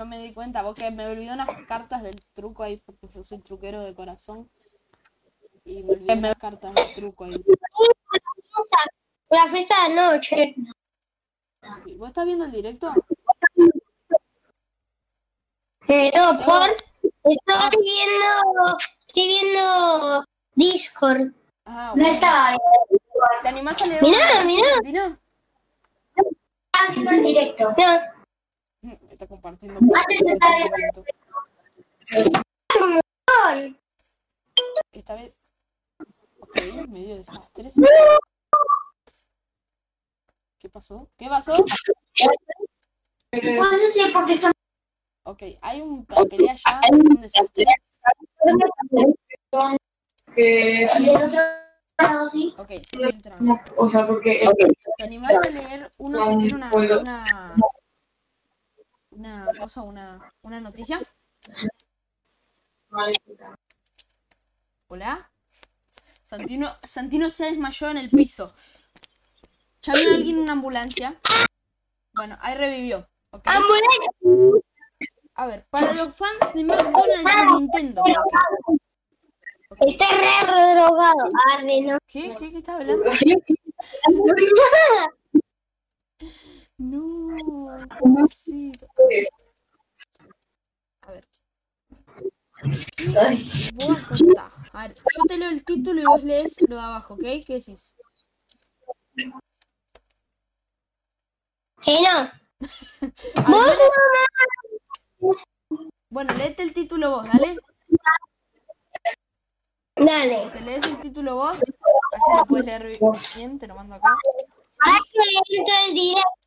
Yo, 0.00 0.06
me 0.06 0.18
di 0.18 0.32
cuenta, 0.32 0.62
porque 0.62 0.90
me 0.90 1.06
olvidó 1.06 1.34
unas 1.34 1.50
cartas 1.68 2.02
del 2.02 2.18
truco 2.34 2.62
ahí, 2.62 2.78
porque 2.78 3.06
yo 3.14 3.22
soy 3.22 3.38
truquero 3.40 3.82
de 3.82 3.94
corazón. 3.94 4.50
Y 5.62 5.82
me 5.82 5.92
olvidé 5.92 6.14
unas 6.14 6.36
cartas 6.36 6.74
del 6.74 6.94
truco 6.94 7.24
ahí. 7.24 7.44
La 9.28 9.46
fiesta 9.48 9.74
de 9.88 9.94
noche. 9.94 10.54
¿Y 11.84 11.96
¿Vos 11.96 12.08
estás 12.08 12.24
viendo 12.24 12.46
el 12.46 12.52
directo? 12.52 12.94
Pero 15.86 16.22
por. 16.46 16.70
Estoy 17.22 17.82
viendo. 17.82 18.78
Estoy 19.06 19.26
viendo 19.26 20.24
Discord. 20.54 21.34
Ah, 21.66 21.92
No 21.94 22.02
bueno. 22.02 22.14
estaba 22.14 22.48
ahí. 22.48 22.58
¿Te 23.42 23.48
animás 23.48 23.82
a 23.82 23.86
leer 23.86 24.02
Mirá, 24.02 24.44
mirá. 24.82 25.20
Viendo 26.94 27.10
el 27.10 27.22
directo. 27.22 27.74
No. 27.76 28.19
Compartiendo. 29.28 29.80
Esta 34.92 35.14
vez. 35.14 35.32
Ok, 36.40 36.56
medio 36.88 37.16
desastres. 37.16 37.74
¿Qué 40.58 40.68
pasó? 40.68 41.08
¿Qué 41.16 41.28
pasó? 41.28 41.64
Está 43.32 44.52
Ok, 45.24 45.42
hay 45.60 45.80
un 45.80 46.04
pelea 46.06 46.54
ya, 46.54 46.80
es 46.82 46.90
un 46.90 47.20
desastre. 47.20 47.64
que 50.34 50.88
del 50.98 51.08
otro 51.10 51.40
lado 51.98 52.28
sí. 52.28 52.54
Ok, 52.58 52.70
sí, 52.90 52.98
o 53.76 53.88
sea, 53.88 54.06
porque 54.06 54.48
¿Te 54.96 55.04
animás 55.04 55.34
a 55.34 55.50
leer 55.50 55.92
una, 55.98 56.24
una, 56.24 56.74
una, 56.74 57.56
una 59.20 59.46
cosa, 59.58 59.82
una, 59.82 60.32
una 60.42 60.60
noticia? 60.60 61.00
¿Hola? 64.88 65.30
Santino, 66.22 66.74
Santino 66.82 67.28
se 67.28 67.44
desmayó 67.44 67.90
en 67.90 67.98
el 67.98 68.10
piso. 68.10 68.50
Ya 69.82 69.94
vino 69.94 70.14
alguien 70.14 70.36
en 70.36 70.42
una 70.42 70.52
ambulancia. 70.52 71.20
Bueno, 72.14 72.38
ahí 72.40 72.54
revivió. 72.54 73.08
¿ok? 73.30 73.46
Ambulancia. 73.46 74.10
A 75.34 75.46
ver, 75.46 75.66
para 75.70 75.92
los 75.92 76.14
fans 76.16 76.38
de 76.54 76.64
McDonald's 76.64 77.30
y 77.30 77.60
Nintendo. 77.60 78.02
¿ok? 79.68 79.78
Estoy 79.80 80.16
re, 80.16 80.74
drogado. 80.74 81.30
¿Qué? 82.06 82.30
¿Qué, 82.38 82.50
qué 82.50 82.58
estás 82.58 82.76
hablando? 82.76 83.04
No, 86.80 87.26
pobrecito. 87.98 88.86
A 91.02 91.12
ver. 91.12 91.28
Vos 93.74 94.00
contá. 94.06 94.50
A 94.72 94.88
ver, 94.88 94.96
yo 94.96 95.22
te 95.28 95.36
leo 95.36 95.50
el 95.50 95.62
título 95.62 96.00
y 96.00 96.04
vos 96.06 96.24
lees 96.24 96.56
lo 96.62 96.76
de 96.76 96.82
abajo, 96.82 97.14
¿ok? 97.14 97.22
¿Qué 97.46 97.54
decís? 97.54 97.94
No. 101.86 102.18
A 103.34 103.50
ver, 103.50 103.76
Vos 105.18 105.36
bueno, 106.08 106.34
léete 106.34 106.62
el 106.62 106.72
título 106.72 107.10
vos, 107.10 107.26
dale. 107.26 107.58
Dale. 109.96 110.50
Te 110.50 110.60
lees 110.62 110.84
el 110.86 111.00
título 111.00 111.36
vos. 111.36 111.56
A 111.56 111.60
ver 111.60 112.20
si 112.26 112.36
lo 112.36 112.46
puedes 112.46 112.66
leer 112.66 112.98
bien, 113.36 113.58
te 113.58 113.66
lo 113.66 113.74
mando 113.74 113.94
acá. 113.96 114.16
Ahora 114.80 114.98
que 115.12 115.56
entro 115.56 115.74
el 115.88 115.94
directo. 115.94 116.39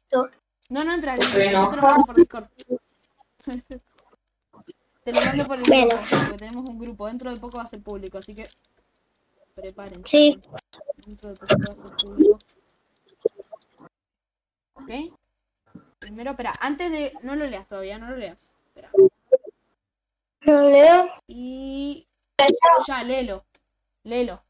No, 0.70 0.84
no 0.84 0.93
entra, 0.93 1.17
te 1.17 1.51
lo 1.51 1.72
mando 1.72 2.05
por 2.05 2.15
Discord. 2.15 2.48
Te 5.03 5.12
lo 5.12 5.20
mando 5.20 5.46
por 5.46 5.58
el 5.58 5.65
Bueno. 5.65 5.88
grupo, 5.89 6.03
porque 6.10 6.38
tenemos 6.38 6.65
un 6.65 6.79
grupo. 6.79 7.08
Dentro 7.08 7.29
de 7.29 7.38
poco 7.38 7.58
va 7.58 7.63
a 7.63 7.67
ser 7.67 7.82
público, 7.84 8.20
así 8.20 8.34
que 8.34 8.48
prepárense. 9.53 10.03
Sí. 10.05 10.41
Dentro 11.05 11.29
de 11.29 11.36
poco 11.36 11.55
va 11.67 11.74
a 11.74 11.75
ser 11.75 11.91
público. 11.98 12.39
¿Ok? 14.75 14.89
Primero, 16.00 16.32
espera, 16.32 16.53
antes 16.60 16.89
de... 16.89 17.13
No 17.22 17.36
lo 17.36 17.46
leas 17.48 17.67
todavía, 17.67 17.98
no 17.98 18.10
lo 18.12 18.15
leas. 18.15 18.38
Espera. 18.67 18.91
No 20.41 20.70
leo. 20.70 21.10
Y... 21.27 22.08
Ya, 22.88 23.03
léelo. 23.03 23.46
Léelo. 24.03 24.41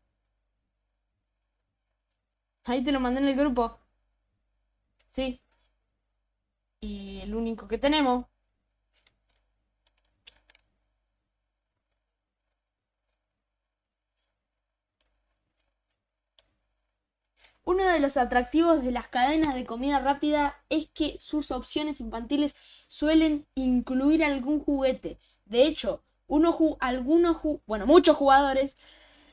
Ahí 2.65 2.83
te 2.83 2.91
lo 2.91 2.99
mandé 2.99 3.21
en 3.21 3.27
el 3.27 3.35
grupo. 3.35 3.79
Sí. 5.09 5.39
Y 6.83 7.21
el 7.21 7.33
único 7.33 7.67
que 7.69 7.77
tenemos. 7.77 8.25
Uno 17.65 17.85
de 17.85 17.99
los 17.99 18.17
atractivos 18.17 18.83
de 18.83 18.91
las 18.91 19.07
cadenas 19.07 19.53
de 19.55 19.65
comida 19.65 19.99
rápida 19.99 20.61
es 20.69 20.89
que 20.89 21.17
sus 21.19 21.51
opciones 21.51 21.99
infantiles 22.01 22.53
suelen 22.87 23.47
incluir 23.55 24.23
algún 24.23 24.59
juguete. 24.59 25.19
De 25.45 25.65
hecho, 25.65 26.03
algunos, 26.81 27.41
bueno, 27.65 27.85
muchos 27.87 28.17
jugadores 28.17 28.77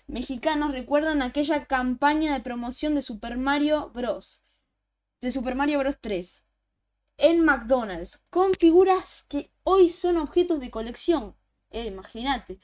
mexicanos 0.07 0.73
recuerdan 0.73 1.23
aquella 1.23 1.67
campaña 1.67 2.33
de 2.33 2.41
promoción 2.41 2.95
de 2.95 3.03
Super 3.03 3.37
Mario 3.37 3.91
Bros. 3.91 4.43
De 5.21 5.33
Super 5.33 5.57
Mario 5.57 5.81
Bros. 5.81 5.99
3 6.01 6.45
en 7.21 7.45
McDonald's 7.45 8.21
con 8.31 8.55
figuras 8.55 9.25
que 9.29 9.51
hoy 9.65 9.89
son 9.89 10.17
objetos 10.19 10.61
de 10.61 10.71
colección. 10.71 11.35
Eh, 11.71 11.87
imagínate. 11.87 12.59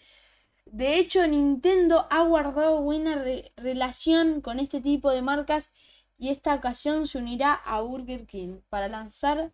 De 0.66 0.98
hecho, 0.98 1.26
Nintendo 1.26 2.06
ha 2.10 2.22
guardado 2.22 2.80
buena 2.82 3.16
re- 3.16 3.52
relación 3.56 4.40
con 4.40 4.58
este 4.58 4.80
tipo 4.80 5.10
de 5.10 5.22
marcas 5.22 5.70
y 6.18 6.30
esta 6.30 6.54
ocasión 6.54 7.06
se 7.06 7.18
unirá 7.18 7.54
a 7.54 7.80
Burger 7.82 8.26
King 8.26 8.60
para 8.68 8.88
lanzar 8.88 9.52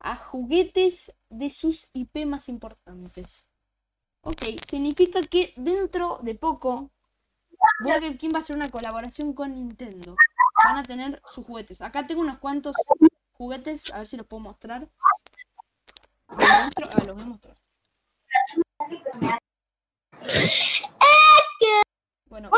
a 0.00 0.16
juguetes 0.16 1.12
de 1.28 1.50
sus 1.50 1.90
IP 1.92 2.24
más 2.26 2.48
importantes. 2.48 3.44
Ok, 4.22 4.42
significa 4.68 5.20
que 5.22 5.52
dentro 5.56 6.20
de 6.22 6.34
poco 6.34 6.90
Burger 7.84 8.16
King 8.16 8.30
va 8.34 8.38
a 8.38 8.40
hacer 8.40 8.56
una 8.56 8.70
colaboración 8.70 9.32
con 9.34 9.52
Nintendo. 9.54 10.16
Van 10.64 10.76
a 10.78 10.82
tener 10.84 11.20
sus 11.26 11.46
juguetes. 11.46 11.80
Acá 11.80 12.06
tengo 12.06 12.20
unos 12.22 12.38
cuantos 12.38 12.76
juguetes, 13.40 13.90
a 13.94 13.98
ver 14.00 14.06
si 14.06 14.18
los 14.18 14.26
puedo 14.26 14.40
mostrar. 14.42 14.86
¿Los 16.28 16.38
muestro? 16.38 16.88
Ah, 16.92 17.04
los 17.06 17.14
voy 17.16 17.22
a 17.22 17.26
mostrar. 17.26 17.56
Bueno, 22.26 22.50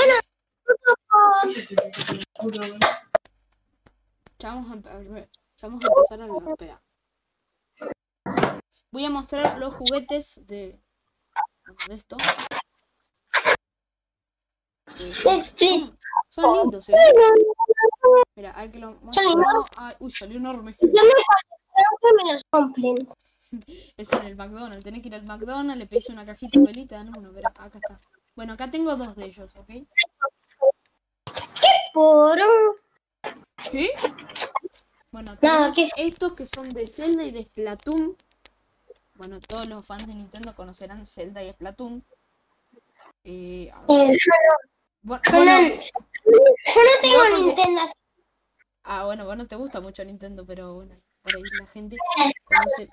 ya 4.40 4.54
vamos 4.54 4.72
a, 4.72 5.02
ya 5.02 5.68
vamos 5.68 5.84
a 5.84 5.88
empezar 5.88 6.20
a 6.20 6.50
espera. 6.50 6.82
Voy 8.90 9.04
a 9.04 9.10
mostrar 9.10 9.58
los 9.58 9.74
juguetes 9.74 10.34
de, 10.48 10.82
de 11.86 11.94
esto. 11.94 12.16
Son- 14.96 15.96
son 16.30 16.60
lindos, 16.60 16.88
¿eh? 16.88 16.94
Mira, 18.36 18.52
hay 18.56 18.70
que 18.70 18.78
lo 18.78 18.92
lindos? 18.92 19.66
Ay, 19.76 19.94
uy, 20.00 20.10
salió 20.10 20.36
enorme. 20.38 20.76
Yo 20.80 20.86
me 20.88 20.92
colecciono 20.94 21.98
que 22.00 22.24
me 22.24 22.32
los 22.32 22.42
compren. 22.50 23.08
Es 23.98 24.10
en 24.12 24.26
el 24.26 24.34
McDonald's. 24.36 24.82
Tenés 24.82 25.02
que 25.02 25.08
ir 25.08 25.14
al 25.14 25.24
McDonald's, 25.24 25.76
le 25.78 25.86
pedís 25.86 26.08
una 26.08 26.24
cajita 26.24 26.58
de 26.58 26.64
velita, 26.64 26.96
dan 26.96 27.14
uno. 27.16 27.30
Mira, 27.32 27.50
acá 27.50 27.78
está. 27.78 28.00
Bueno, 28.34 28.54
acá 28.54 28.70
tengo 28.70 28.96
dos 28.96 29.14
de 29.14 29.26
ellos, 29.26 29.54
¿ok? 29.56 29.70
Por 31.92 32.38
un... 32.38 32.76
¿Sí? 33.70 33.90
Bueno, 35.10 35.36
¿qué 35.38 35.82
es? 35.82 35.90
estos 35.98 36.32
que 36.32 36.46
son 36.46 36.70
de 36.70 36.88
Zelda 36.88 37.24
y 37.24 37.30
de 37.30 37.42
Splatoon. 37.42 38.16
Bueno, 39.16 39.38
todos 39.40 39.68
los 39.68 39.84
fans 39.84 40.06
de 40.06 40.14
Nintendo 40.14 40.54
conocerán 40.56 41.04
Zelda 41.04 41.42
y 41.44 41.52
Splatoon. 41.52 42.02
Eh, 43.24 43.70
a 43.70 43.80
ver, 43.82 43.90
Eh, 43.90 44.16
yo, 44.18 44.32
bueno, 45.02 45.22
yo 45.30 45.44
no, 45.44 45.60
yo 45.60 46.80
no 46.82 47.00
tengo 47.00 47.44
Nintendo. 47.44 47.80
así 47.82 47.92
ah, 48.84 49.04
bueno, 49.04 49.24
vos 49.24 49.36
no 49.36 49.46
te 49.46 49.56
gusta 49.56 49.80
mucho 49.80 50.04
Nintendo, 50.04 50.44
pero 50.46 50.74
bueno, 50.74 50.94
por 51.22 51.36
ahí 51.36 51.42
la 51.60 51.66
gente 51.68 51.96
conoce. 52.44 52.90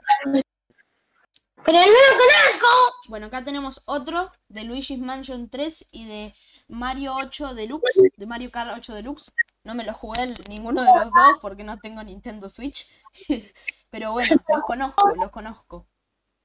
Pero 1.65 1.77
no 1.79 1.85
lo 1.85 2.17
conozco. 2.17 2.67
Bueno, 3.09 3.27
acá 3.27 3.43
tenemos 3.43 3.81
otro 3.85 4.31
de 4.47 4.63
Luigi's 4.63 4.99
Mansion 4.99 5.49
3 5.49 5.87
y 5.91 6.07
de 6.07 6.33
Mario 6.67 7.15
8 7.15 7.53
Deluxe, 7.53 8.11
de 8.15 8.25
Mario 8.25 8.51
Kart 8.51 8.71
8 8.75 8.95
Deluxe. 8.95 9.31
No 9.63 9.75
me 9.75 9.83
lo 9.83 9.93
jugué 9.93 10.35
ninguno 10.47 10.81
de 10.83 10.91
los 10.91 11.05
dos 11.05 11.37
porque 11.41 11.63
no 11.63 11.77
tengo 11.79 12.01
Nintendo 12.03 12.49
Switch. 12.49 12.87
Pero 13.89 14.13
bueno, 14.13 14.35
los 14.47 14.61
conozco, 14.63 15.15
los 15.15 15.31
conozco. 15.31 15.85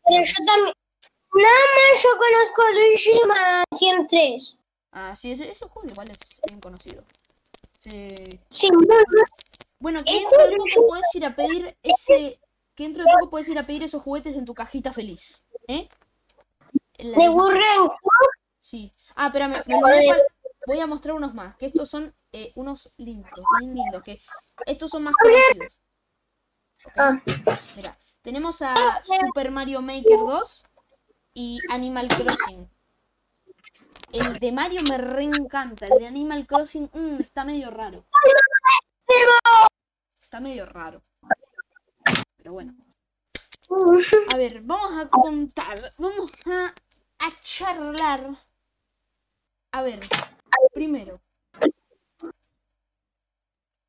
Pero 0.04 0.24
yo 0.24 0.44
también. 0.46 0.74
Nada 1.36 1.64
más 1.74 2.02
yo 2.02 2.08
conozco 2.18 2.62
Luigi 2.72 3.20
Mansion 3.26 4.06
3. 4.06 4.58
Ah, 4.96 5.14
sí, 5.16 5.32
ese, 5.32 5.50
ese 5.50 5.66
juego 5.66 5.88
igual 5.88 6.10
es 6.10 6.18
bien 6.46 6.60
conocido. 6.60 7.02
Sí. 7.80 8.40
Bueno, 9.80 10.02
que 10.04 10.12
¿En 10.12 10.18
dentro 10.20 10.46
de 10.46 10.56
poco 10.56 10.86
puedes 10.88 11.14
ir 11.14 11.24
a 11.26 11.34
pedir 11.36 11.76
ese. 11.82 12.40
Que 12.74 12.84
dentro 12.84 13.04
de 13.04 13.10
poco 13.12 13.30
puedes 13.30 13.48
ir 13.48 13.58
a 13.58 13.66
pedir 13.66 13.82
esos 13.82 14.02
juguetes 14.02 14.36
en 14.36 14.44
tu 14.44 14.54
cajita 14.54 14.92
feliz. 14.92 15.42
¿Eh? 15.68 15.88
La 16.98 17.18
de 17.18 17.28
Burren. 17.28 17.88
Sí. 18.60 18.92
Ah, 19.16 19.26
espérame, 19.26 19.62
me 19.66 19.74
olvidé 19.76 20.06
cuál- 20.06 20.22
Voy 20.66 20.80
a 20.80 20.86
mostrar 20.86 21.14
unos 21.14 21.34
más, 21.34 21.54
que 21.56 21.66
estos 21.66 21.90
son 21.90 22.14
eh, 22.32 22.52
unos 22.54 22.90
lindos, 22.96 23.30
bien 23.60 23.74
lindos, 23.74 24.02
que 24.02 24.18
estos 24.64 24.90
son 24.90 25.02
más 25.02 25.14
conocidos. 25.16 25.78
Ok, 26.86 26.92
Ah. 26.96 27.20
Mira, 27.76 27.98
tenemos 28.22 28.62
a 28.62 29.02
Super 29.04 29.50
Mario 29.50 29.82
Maker 29.82 30.18
2 30.20 30.64
y 31.34 31.58
Animal 31.70 32.08
Crossing. 32.08 32.66
El 34.14 34.38
de 34.38 34.52
Mario 34.52 34.80
me 34.88 34.96
reencanta, 34.96 35.88
el 35.88 35.98
de 35.98 36.06
Animal 36.06 36.46
Crossing 36.46 36.88
mm, 36.92 37.20
está 37.20 37.44
medio 37.44 37.68
raro. 37.72 38.04
Está 40.22 40.38
medio 40.38 40.66
raro. 40.66 41.02
Pero 42.36 42.52
bueno. 42.52 42.76
A 44.32 44.36
ver, 44.36 44.60
vamos 44.62 45.04
a 45.04 45.10
contar, 45.10 45.94
vamos 45.98 46.30
a, 46.46 46.72
a 47.18 47.40
charlar. 47.42 48.38
A 49.72 49.82
ver, 49.82 49.98
primero. 50.72 51.20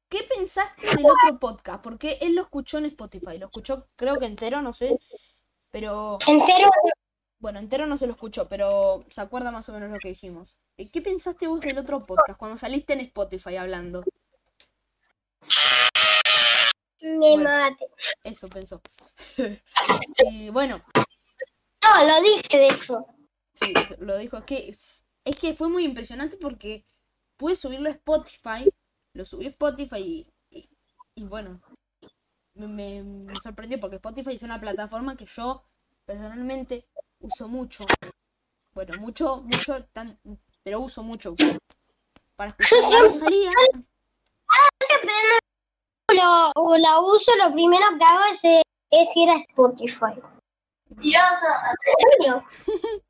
¿Qué 0.09 0.23
pensaste 0.23 0.87
del 0.87 1.05
otro 1.05 1.39
podcast? 1.39 1.83
Porque 1.83 2.17
él 2.21 2.33
lo 2.33 2.41
escuchó 2.41 2.79
en 2.79 2.85
Spotify, 2.85 3.37
lo 3.37 3.45
escuchó 3.45 3.89
creo 3.95 4.17
que 4.17 4.25
entero, 4.25 4.63
no 4.63 4.73
sé, 4.73 4.97
pero 5.69 6.17
Entero. 6.25 6.71
Bueno, 7.39 7.59
entero 7.59 7.85
no 7.85 7.97
se 7.97 8.07
lo 8.07 8.13
escuchó, 8.13 8.47
pero 8.49 9.05
se 9.09 9.21
acuerda 9.21 9.51
más 9.51 9.67
o 9.69 9.73
menos 9.73 9.89
lo 9.91 9.97
que 9.99 10.09
dijimos. 10.09 10.57
Eh, 10.77 10.89
¿Qué 10.89 11.01
pensaste 11.01 11.47
vos 11.47 11.61
del 11.61 11.77
otro 11.77 12.01
podcast 12.01 12.37
cuando 12.39 12.57
saliste 12.57 12.93
en 12.93 13.01
Spotify 13.01 13.57
hablando? 13.57 14.03
Me 17.01 17.17
Bueno. 17.17 17.43
mate. 17.43 17.85
Eso 18.23 18.47
pensó. 18.47 18.81
y 20.17 20.49
bueno, 20.49 20.83
No, 21.83 22.07
lo 22.07 22.21
dije 22.23 22.57
de 22.57 22.67
hecho. 22.67 23.05
Sí, 23.53 23.73
lo 23.99 24.17
dijo. 24.17 24.37
Es 24.37 24.43
que, 24.43 24.69
es, 24.69 25.03
es 25.23 25.39
que 25.39 25.53
fue 25.55 25.69
muy 25.69 25.83
impresionante 25.85 26.37
porque 26.37 26.85
pude 27.37 27.55
subirlo 27.55 27.89
a 27.89 27.93
Spotify. 27.93 28.69
Lo 29.13 29.25
subí 29.25 29.45
a 29.45 29.49
Spotify 29.49 29.99
y, 29.99 30.27
y, 30.49 30.69
y 31.15 31.23
bueno, 31.25 31.61
me, 32.55 32.67
me- 32.67 33.03
me 33.03 33.35
sorprendió 33.35 33.79
porque 33.79 33.97
Spotify 33.97 34.35
es 34.35 34.43
una 34.43 34.59
plataforma 34.59 35.15
que 35.15 35.25
yo 35.25 35.63
personalmente 36.05 36.87
uso 37.25 37.47
mucho. 37.47 37.85
Bueno, 38.73 38.99
mucho, 38.99 39.41
mucho, 39.41 39.83
tan, 39.93 40.19
pero 40.63 40.81
uso 40.81 41.03
mucho. 41.03 41.33
Para 42.35 42.49
escuchar 42.49 42.79
Yo 42.91 43.07
la 43.07 43.19
salía. 43.19 43.49
Siempre 44.83 45.13
no 46.09 46.15
lo, 46.15 46.51
o 46.55 46.77
la 46.77 46.99
uso, 46.99 47.31
lo 47.37 47.51
primero 47.51 47.85
que 47.97 48.05
hago 48.05 48.23
es, 48.33 48.43
eh, 48.43 48.61
es 48.91 49.15
ir 49.15 49.29
a 49.29 49.37
Spotify. 49.37 50.21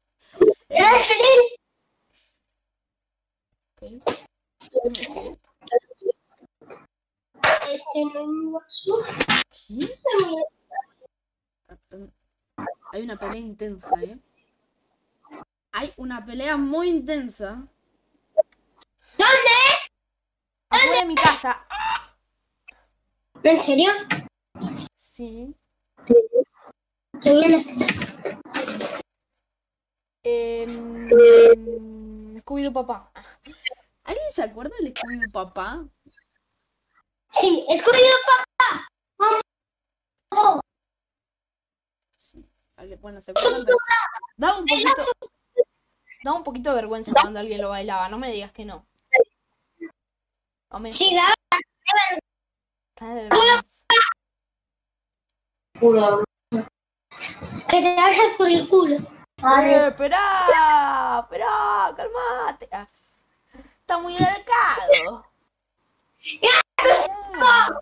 Ok. 4.75 4.91
Este 7.71 8.06
no 8.13 8.60
es. 8.67 8.89
Hay 12.91 13.04
una 13.04 13.18
pelea 13.18 13.41
intensa, 13.41 13.89
¿eh? 14.02 14.18
Hay 15.74 15.94
una 15.98 16.26
pelea 16.26 16.56
muy 16.56 16.89
intensa. 16.89 17.68
¿Dónde? 19.18 19.58
Afuera 20.70 21.00
de 21.02 21.06
mi 21.06 21.15
casa. 21.15 21.68
¿En 23.44 23.60
serio? 23.60 23.91
Sí. 24.96 25.54
¿Qué 27.22 27.32
viene? 27.34 27.65
Eh, 30.24 30.65
Scooby-Doo 32.39 32.74
papá. 32.74 33.12
¿Alguien 34.06 34.32
se 34.32 34.44
acuerda 34.44 34.76
del 34.80 34.94
Scooby-Doo 34.94 35.32
papá? 35.34 35.86
Sí, 37.30 37.65
escogido 37.70 38.15
papá. 38.26 38.88
Oh, 40.32 40.62
Sí. 40.62 40.75
Bueno, 43.02 43.22
se 43.22 43.32
acuerdan, 43.32 43.64
pero 43.66 43.78
daba 44.38 44.60
un 44.60 44.66
poquito. 44.66 45.06
Daba 46.24 46.38
un 46.38 46.44
poquito 46.44 46.70
de 46.70 46.76
vergüenza 46.76 47.12
cuando 47.20 47.40
alguien 47.40 47.62
lo 47.62 47.70
bailaba, 47.70 48.10
no 48.10 48.18
me 48.18 48.32
digas 48.32 48.52
que 48.52 48.66
no. 48.66 48.86
No 50.72 50.80
me 50.80 50.92
sí, 50.92 51.16
de 53.00 53.30
vergüenza. 53.30 53.76
Que 57.70 57.82
te 57.82 57.96
vayas 57.96 58.34
por 58.38 58.48
el 58.48 58.68
culo. 58.68 58.96
Eh, 58.96 59.88
esperá, 59.88 61.20
esperá, 61.22 61.94
calmate. 61.96 62.70
Ah, 62.72 62.88
Está 63.82 64.00
muy 64.00 64.14
delicado. 64.14 65.26
Esperá. 66.24 67.82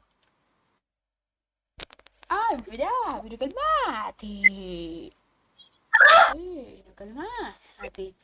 Ay, 2.33 2.57
esperá, 2.57 2.89
pero 3.21 3.37
calmate. 3.37 5.13
Bueno, 6.33 6.83
calmate. 6.95 8.15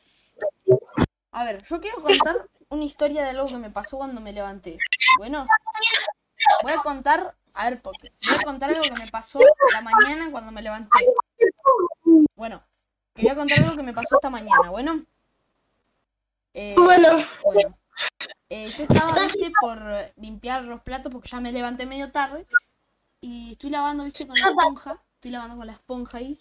A 1.31 1.43
ver, 1.43 1.63
yo 1.63 1.79
quiero 1.79 2.01
contar 2.01 2.47
una 2.69 2.85
historia 2.85 3.23
de 3.23 3.29
algo 3.29 3.45
que 3.45 3.59
me 3.59 3.69
pasó 3.69 3.97
cuando 3.97 4.19
me 4.19 4.33
levanté. 4.33 4.79
Bueno, 5.19 5.45
voy 6.63 6.71
a 6.71 6.77
contar, 6.77 7.35
a 7.53 7.69
ver, 7.69 7.81
porque 7.83 8.11
voy 8.27 8.37
a 8.39 8.43
contar 8.43 8.71
algo 8.71 8.81
que 8.81 8.99
me 9.03 9.07
pasó 9.11 9.39
la 9.73 9.81
mañana 9.81 10.31
cuando 10.31 10.51
me 10.51 10.63
levanté. 10.63 11.05
Bueno, 12.35 12.63
quería 13.13 13.35
contar 13.35 13.59
algo 13.59 13.75
que 13.75 13.83
me 13.83 13.93
pasó 13.93 14.15
esta 14.15 14.31
mañana, 14.31 14.71
bueno. 14.71 15.05
Eh, 16.55 16.73
Bueno, 16.75 17.09
bueno, 17.43 17.77
eh, 18.49 18.65
yo 18.65 18.83
estaba, 18.83 19.13
viste, 19.21 19.51
por 19.61 19.79
limpiar 20.15 20.63
los 20.63 20.81
platos 20.81 21.11
porque 21.11 21.29
ya 21.29 21.39
me 21.39 21.51
levanté 21.51 21.85
medio 21.85 22.11
tarde. 22.11 22.47
Y 23.21 23.53
estoy 23.53 23.69
lavando, 23.69 24.05
viste, 24.05 24.25
con 24.25 24.35
la 24.39 24.49
esponja. 24.49 25.01
Estoy 25.15 25.31
lavando 25.31 25.57
con 25.57 25.67
la 25.67 25.73
esponja 25.73 26.17
ahí. 26.19 26.39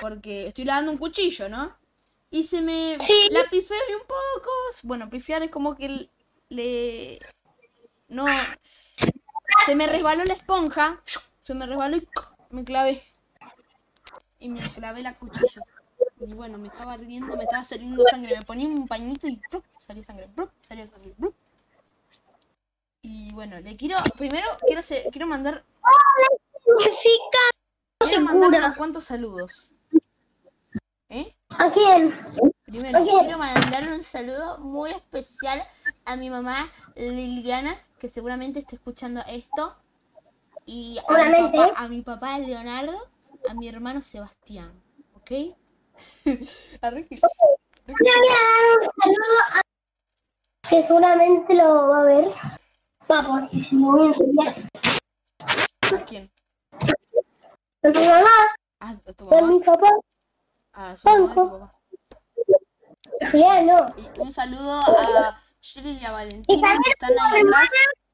Porque 0.00 0.48
estoy 0.48 0.64
lavando 0.64 0.92
un 0.92 0.98
cuchillo, 0.98 1.48
¿no? 1.48 1.76
Y 2.30 2.42
se 2.42 2.60
me... 2.60 2.96
Sí. 3.00 3.28
La 3.30 3.44
pifié 3.48 3.76
un 3.94 4.06
poco. 4.06 4.50
Bueno, 4.82 5.08
pifiar 5.08 5.42
es 5.42 5.50
como 5.50 5.74
que 5.76 6.10
le... 6.48 7.20
No... 8.08 8.26
Se 9.64 9.74
me 9.74 9.86
resbaló 9.86 10.24
la 10.24 10.34
esponja. 10.34 11.02
Se 11.44 11.54
me 11.54 11.66
resbaló 11.66 11.96
y 11.96 12.08
me 12.50 12.64
clavé. 12.64 13.02
Y 14.38 14.48
me 14.48 14.60
clavé 14.72 15.02
la 15.02 15.18
cuchilla. 15.18 15.62
Y 16.20 16.34
bueno, 16.34 16.58
me 16.58 16.68
estaba 16.68 16.92
ardiendo, 16.92 17.36
me 17.36 17.44
estaba 17.44 17.64
saliendo 17.64 18.04
sangre. 18.10 18.38
Me 18.38 18.44
ponía 18.44 18.68
un 18.68 18.86
pañito 18.86 19.26
y 19.28 19.40
¡plup! 19.50 19.64
salía 19.78 20.04
sangre. 20.04 20.28
salía 20.62 20.88
sangre. 20.88 21.14
Y 23.08 23.30
bueno, 23.32 23.60
le 23.60 23.76
quiero. 23.76 23.96
Primero 24.18 24.48
quiero, 24.66 24.80
hacer- 24.80 25.06
quiero 25.12 25.28
mandar. 25.28 25.64
significa 26.64 27.38
Quiero 28.00 28.24
mandar 28.24 28.50
unos 28.64 28.76
cuantos 28.76 29.04
saludos. 29.04 29.70
¿Eh? 31.08 31.32
¿A 31.56 31.70
quién? 31.70 32.12
Primero, 32.64 32.98
quiero 33.04 33.38
mandar 33.38 33.92
un 33.92 34.02
saludo 34.02 34.58
muy 34.58 34.90
especial 34.90 35.62
a 36.04 36.16
mi 36.16 36.30
mamá 36.30 36.68
Liliana, 36.96 37.80
que 38.00 38.08
seguramente 38.08 38.58
está 38.58 38.74
escuchando 38.74 39.20
esto. 39.28 39.76
Y 40.64 40.98
a 41.08 41.12
mi, 41.28 41.48
papá, 41.52 41.72
a 41.76 41.88
mi 41.88 42.02
papá 42.02 42.38
Leonardo, 42.40 43.08
a 43.48 43.54
mi 43.54 43.68
hermano 43.68 44.02
Sebastián. 44.02 44.72
¿Ok? 45.14 45.30
Que- 46.24 47.20
Le 47.86 47.94
voy 47.94 48.08
a 48.10 48.10
dar 48.10 48.78
un 48.80 48.90
saludo 49.00 49.38
a 49.54 49.60
que 50.68 50.82
seguramente 50.82 51.54
lo 51.54 51.88
va 51.88 52.00
a 52.00 52.04
ver. 52.04 52.24
Va, 53.10 53.22
porque 53.22 53.58
se 53.58 53.76
lo 53.76 53.86
voy 53.92 54.02
a 54.02 54.06
enseñar. 54.08 54.54
¿A 55.94 56.04
quién? 56.06 56.30
A 57.82 57.88
mi 57.88 58.06
mamá, 58.08 58.30
Ah, 58.80 58.96
a 59.06 59.12
tu 59.12 59.28
a 59.28 59.40
mamá. 59.40 59.46
mi 59.52 59.60
papá, 59.60 59.90
A 60.72 60.96
su 60.96 61.08
mamá 61.08 61.24
y 61.24 61.28
tu 61.34 61.50
papá. 61.50 61.72
Juliano. 63.30 63.94
Y 63.96 64.20
un 64.20 64.32
saludo 64.32 64.80
a 64.80 65.40
Shirley 65.60 65.98
y 65.98 66.04
a 66.04 66.08
Y 66.08 66.12
Valentina 66.12 66.76
que 66.84 66.90
están 66.90 67.12
ahí 67.18 67.40
atrás. 67.42 67.70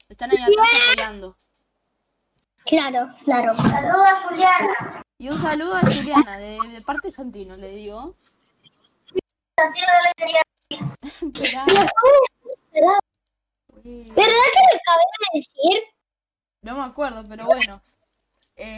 Están 0.09 0.31
ahí 0.31 0.39
atrás 0.43 0.69
apoyando. 0.91 1.37
Claro, 2.67 3.11
claro. 3.25 3.55
Saludos 3.55 4.07
a 4.07 4.17
Juliana. 4.29 5.03
Y 5.19 5.29
un 5.29 5.37
saludo 5.39 5.75
a 5.75 5.81
Juliana, 5.81 6.39
de, 6.39 6.59
de 6.71 6.81
parte 6.83 7.09
de 7.09 7.13
Santino, 7.13 7.57
le 7.57 7.71
digo. 7.71 8.15
Esperá. 11.23 11.65
¿Verdad 13.85 14.15
que 14.15 14.61
me 14.63 14.79
acabé 14.79 15.05
de 15.19 15.39
decir? 15.39 15.83
No 16.63 16.77
me 16.77 16.83
acuerdo, 16.85 17.25
pero 17.29 17.47
bueno. 17.47 17.83
Eh, 18.57 18.77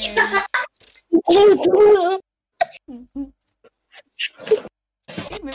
me- 5.43 5.53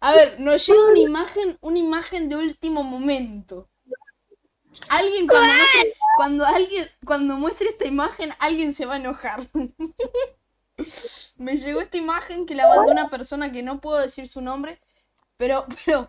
a 0.00 0.12
ver, 0.12 0.40
nos 0.40 0.66
llega 0.66 0.84
una 0.84 0.98
imagen, 0.98 1.58
una 1.60 1.78
imagen 1.78 2.28
de 2.28 2.36
último 2.36 2.82
momento. 2.82 3.68
Alguien 4.88 5.26
cuando 5.26 5.52
muestre, 5.54 5.94
cuando 6.16 6.46
alguien, 6.46 6.90
cuando 7.04 7.36
muestre 7.36 7.68
esta 7.70 7.86
imagen, 7.86 8.32
alguien 8.38 8.74
se 8.74 8.86
va 8.86 8.94
a 8.94 8.98
enojar. 8.98 9.48
Me 11.42 11.56
llegó 11.56 11.80
esta 11.80 11.96
imagen 11.96 12.46
que 12.46 12.54
la 12.54 12.68
mandó 12.68 12.92
una 12.92 13.10
persona 13.10 13.50
que 13.50 13.64
no 13.64 13.80
puedo 13.80 13.98
decir 13.98 14.28
su 14.28 14.40
nombre, 14.40 14.80
pero, 15.36 15.66
pero, 15.84 16.08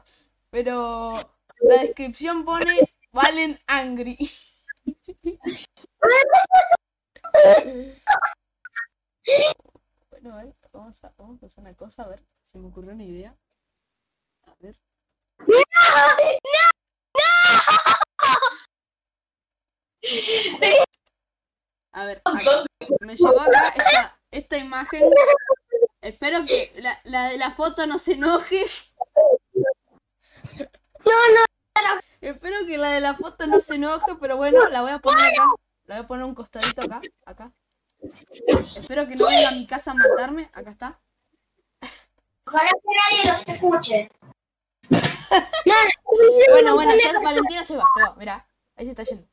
pero 0.51 1.09
la 1.59 1.81
descripción 1.81 2.45
pone 2.45 2.93
Valen 3.11 3.59
Angry. 3.65 4.31
Bueno, 10.11 10.37
a 10.37 10.43
ver, 10.43 10.55
vamos 10.71 11.03
a, 11.03 11.11
vamos 11.17 11.41
a 11.41 11.47
hacer 11.47 11.61
una 11.61 11.73
cosa, 11.73 12.03
a 12.03 12.09
ver, 12.09 12.23
se 12.43 12.59
me 12.59 12.67
ocurrió 12.67 12.91
una 12.91 13.03
idea. 13.03 13.35
A 14.45 14.55
ver. 14.59 14.79
A 21.91 22.05
ver, 22.05 22.21
acá. 22.23 22.65
me 22.99 23.15
llegó 23.15 23.41
acá 23.41 23.69
esta, 23.69 24.22
esta 24.33 24.57
imagen. 24.57 25.03
Espero 26.01 26.43
que 26.45 26.81
la, 26.81 26.99
la 27.03 27.29
de 27.29 27.37
la 27.37 27.51
foto 27.51 27.87
no 27.87 27.97
se 27.99 28.13
enoje. 28.13 28.65
No, 31.05 31.11
no, 31.33 32.01
Espero 32.19 32.65
que 32.65 32.77
la 32.77 32.91
de 32.91 33.01
la 33.01 33.15
foto 33.15 33.47
no 33.47 33.59
se 33.59 33.75
enoje, 33.75 34.15
pero 34.19 34.37
bueno, 34.37 34.67
la 34.69 34.81
voy 34.81 34.91
a 34.91 34.99
poner 34.99 35.21
acá. 35.21 35.51
La 35.85 35.95
voy 35.95 36.03
a 36.03 36.07
poner 36.07 36.25
un 36.25 36.35
costadito 36.35 36.81
acá, 36.81 37.01
acá. 37.25 37.51
Espero 38.01 39.07
que 39.07 39.15
no 39.15 39.27
venga 39.27 39.49
a 39.49 39.51
mi 39.51 39.67
casa 39.67 39.91
a 39.91 39.93
matarme. 39.93 40.49
Acá 40.53 40.71
está. 40.71 40.99
ojalá 42.45 42.69
que 42.69 43.23
nadie 43.25 43.31
los 43.31 43.47
escuche. 43.47 44.09
Bueno, 46.51 46.75
bueno, 46.75 46.91
ya 47.03 47.19
Valentina 47.19 47.65
se 47.65 47.75
va, 47.75 47.83
se 47.95 48.03
va, 48.03 48.15
mirá. 48.15 48.47
Ahí 48.75 48.85
se 48.85 48.91
está 48.91 49.03
yendo. 49.03 49.27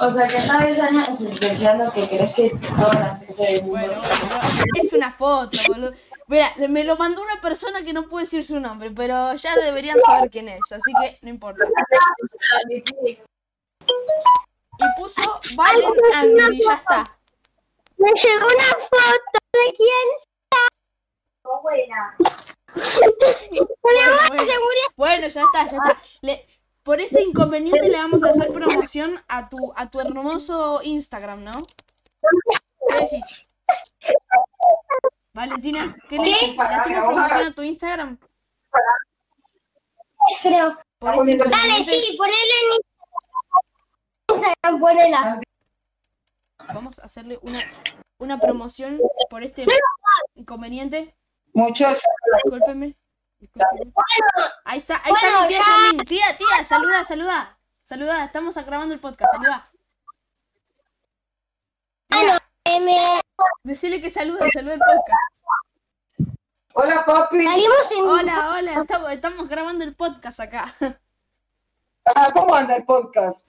O 0.00 0.10
sea, 0.10 0.26
que 0.28 0.36
estás 0.36 0.60
deseando 1.40 1.92
que 1.92 2.08
crees 2.08 2.34
que 2.34 2.50
todas 2.76 2.94
las 2.94 3.62
mundo. 3.62 3.66
Bueno, 3.66 3.92
es 4.82 4.92
una 4.92 5.12
foto, 5.12 5.58
boludo. 5.68 5.92
Mira, 6.26 6.54
me 6.68 6.84
lo 6.84 6.96
mandó 6.96 7.22
una 7.22 7.40
persona 7.40 7.82
que 7.82 7.92
no 7.92 8.08
puedo 8.08 8.24
decir 8.24 8.44
su 8.44 8.58
nombre, 8.60 8.90
pero 8.92 9.34
ya 9.34 9.54
deberían 9.56 10.00
saber 10.00 10.30
quién 10.30 10.48
es, 10.48 10.60
así 10.70 10.92
que 11.02 11.18
no 11.22 11.30
importa. 11.30 11.64
Y 12.70 13.16
puso 14.96 15.40
Valen 15.56 15.92
Angry, 16.14 16.62
ya 16.64 16.74
está. 16.74 17.18
Me 17.98 18.08
llegó 18.12 18.46
una 18.46 18.70
foto 18.88 19.38
de 19.52 19.72
quién 19.76 20.08
Bueno, 21.62 21.96
Mi 23.50 23.58
mamá 23.58 24.28
bueno. 24.28 24.80
Bueno, 24.96 25.28
ya 25.28 25.42
está, 25.42 25.70
ya 25.70 25.76
está. 25.76 26.02
Le, 26.22 26.46
por 26.82 27.00
este 27.00 27.22
inconveniente 27.22 27.88
le 27.88 27.96
vamos 27.96 28.22
a 28.22 28.30
hacer 28.30 28.52
promoción 28.52 29.22
a 29.28 29.48
tu, 29.48 29.72
a 29.76 29.90
tu 29.90 30.00
hermoso 30.00 30.80
Instagram, 30.82 31.44
¿no? 31.44 31.52
¿Qué 32.88 32.96
decís? 32.96 33.48
Valentina, 35.32 35.96
¿qué 36.08 36.18
le, 36.18 36.24
¿Qué? 36.24 36.54
le 36.54 36.62
hacemos 36.62 37.04
promoción 37.04 37.46
a 37.46 37.54
tu 37.54 37.62
Instagram? 37.62 38.18
Creo. 40.42 40.76
Por 40.98 41.28
este 41.28 41.48
Dale, 41.48 41.82
sí, 41.82 42.16
ponele 42.16 42.54
en 44.28 44.36
Instagram, 44.36 44.80
ponela. 44.80 45.40
vamos 46.74 46.98
a 46.98 47.02
hacerle 47.04 47.38
una, 47.42 47.62
una 48.18 48.38
promoción 48.38 49.00
por 49.30 49.42
este 49.42 49.66
inconveniente. 50.34 51.14
Muchos. 51.52 52.00
Discúlpeme. 52.44 52.96
Ahí 54.64 54.78
está, 54.78 55.00
ahí 55.04 55.12
está 55.12 55.30
Bueno, 55.30 55.42
mi 55.42 55.48
tía. 55.48 56.04
Tía, 56.06 56.38
tía, 56.38 56.64
saluda, 56.66 57.04
saluda. 57.04 57.58
Saluda, 57.84 58.24
estamos 58.24 58.54
grabando 58.56 58.94
el 58.94 59.00
podcast, 59.00 59.32
saluda. 59.32 59.70
Tía, 62.08 62.38
Eh, 62.64 62.80
me- 62.80 63.20
decile 63.64 64.00
que 64.02 64.10
saluda, 64.10 64.46
saluda 64.52 64.74
el 64.74 64.80
podcast. 64.80 66.36
Hola, 66.74 67.04
papi. 67.04 67.42
Salimos 67.42 67.92
en 67.92 68.04
Hola, 68.04 68.54
hola, 68.56 68.72
estamos, 68.82 69.10
estamos 69.12 69.48
grabando 69.48 69.84
el 69.84 69.96
podcast 69.96 70.40
acá. 70.40 70.76
Ah, 72.14 72.28
¿Cómo 72.32 72.54
anda 72.54 72.76
el 72.76 72.84
podcast? 72.84 73.44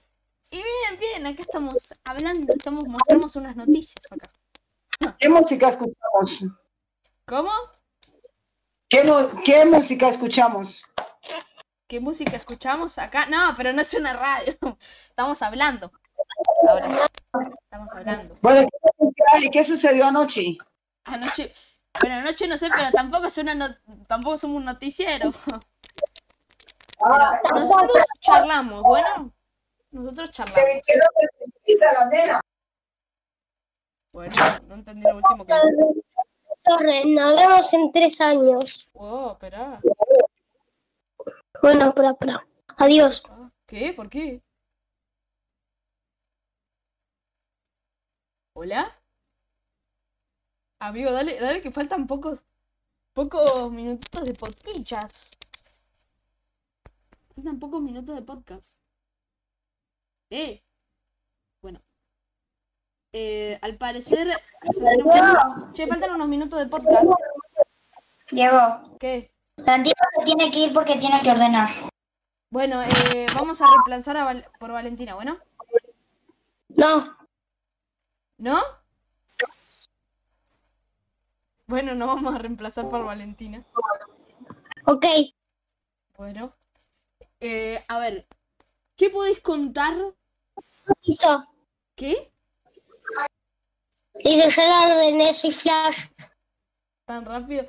Y 0.50 0.58
bien, 0.58 1.00
bien, 1.00 1.28
acá 1.28 1.42
estamos 1.42 1.94
hablando, 2.04 2.54
estamos 2.54 2.86
mostramos 2.86 3.36
unas 3.36 3.56
noticias 3.56 4.06
acá. 4.12 4.30
¿Qué 5.20 5.30
música 5.30 5.70
escuchamos? 5.70 6.44
¿Cómo? 7.26 7.52
¿Qué, 8.92 9.06
no- 9.06 9.26
qué 9.46 9.64
música 9.66 10.10
escuchamos? 10.10 10.84
¿Qué 11.88 12.02
música 12.02 12.36
escuchamos 12.36 12.98
acá? 12.98 13.26
No, 13.28 13.54
pero 13.56 13.72
no 13.72 13.82
es 13.82 13.94
una 13.94 14.12
radio. 14.12 14.58
Estamos 15.10 15.42
hablando. 15.42 15.94
Ahora, 16.68 16.88
estamos 17.64 17.90
hablando. 17.94 18.36
Bueno, 18.42 18.68
¿qué, 19.16 19.24
hay? 19.34 19.50
¿Qué 19.50 19.64
sucedió 19.64 20.06
anoche? 20.08 20.58
Anoche, 21.06 21.54
bueno, 22.02 22.16
anoche 22.18 22.48
no 22.50 22.58
sé, 22.58 22.70
pero 22.70 22.92
tampoco 22.92 23.28
es 23.28 23.38
una 23.38 23.56
no- 23.56 23.74
tampoco 24.08 24.38
somos 24.38 24.58
un 24.58 24.66
noticiero. 24.66 25.34
Pero 25.46 25.62
nosotros 27.56 28.04
charlamos, 28.20 28.84
bueno. 28.84 29.32
Nosotros 29.92 30.32
charlamos. 30.32 30.64
Se 30.66 30.82
quedó 31.66 31.92
la 31.94 32.06
nena. 32.10 32.42
Bueno, 34.12 34.34
no 34.68 34.76
entendí 34.76 35.04
lo 35.04 35.16
último 35.16 35.46
que 35.46 35.54
Torre. 36.72 37.04
Nos 37.06 37.36
vemos 37.36 37.74
en 37.74 37.92
tres 37.92 38.22
años. 38.22 38.90
Oh, 38.94 39.32
espera. 39.34 39.82
Bueno, 41.62 41.90
espera, 41.90 42.12
espera. 42.12 42.48
Adiós. 42.78 43.24
Ah, 43.30 43.52
¿Qué? 43.68 43.94
¿Por 43.94 44.10
qué? 44.10 44.42
¿Hola? 48.54 48.98
Amigo, 50.80 51.12
dale, 51.12 51.40
dale 51.40 51.62
que 51.62 51.72
faltan 51.72 52.08
pocos 52.08 52.44
pocos 53.14 53.72
minutitos 53.72 54.24
de 54.26 54.34
podcast. 54.34 55.36
Faltan 57.36 57.60
pocos 57.60 57.82
minutos 57.82 58.16
de 58.16 58.22
podcast. 58.22 58.74
Eh. 60.30 60.64
Eh, 63.14 63.60
al 63.62 63.76
parecer 63.76 64.30
se 64.72 64.82
Che, 65.74 65.88
faltan 65.88 66.12
unos 66.12 66.28
minutos 66.30 66.60
de 66.60 66.68
podcast. 66.68 67.12
Diego, 68.32 68.98
¿Qué? 69.00 69.34
Santino 69.58 69.96
se 70.18 70.24
tiene 70.26 70.50
que 70.50 70.60
ir 70.60 70.74
porque 70.74 70.96
tiene 70.98 71.22
que 71.22 71.32
ordenar. 71.32 71.68
Bueno, 72.50 72.82
eh, 72.82 73.26
vamos 73.36 73.62
a 73.62 73.68
reemplazar 73.68 74.16
a 74.18 74.24
Val- 74.24 74.46
por 74.60 74.72
Valentina, 74.72 75.16
¿bueno? 75.16 75.38
No. 76.78 77.18
¿No? 78.38 78.58
Bueno, 81.68 81.96
no 81.96 82.08
vamos 82.08 82.34
a 82.34 82.38
reemplazar 82.38 82.90
por 82.90 83.04
Valentina. 83.06 83.64
Ok. 84.86 85.06
Bueno. 86.18 86.54
Eh, 87.40 87.84
a 87.88 88.00
ver, 88.00 88.26
¿qué 88.96 89.10
podéis 89.10 89.40
contar? 89.42 89.94
Listo. 91.04 91.46
¿Qué? 94.24 94.30
Listo, 94.30 94.50
ya 94.50 94.68
la 94.68 94.96
ordené, 94.96 95.34
soy 95.34 95.52
Flash. 95.52 96.08
¿Tan 97.06 97.26
rápido? 97.26 97.66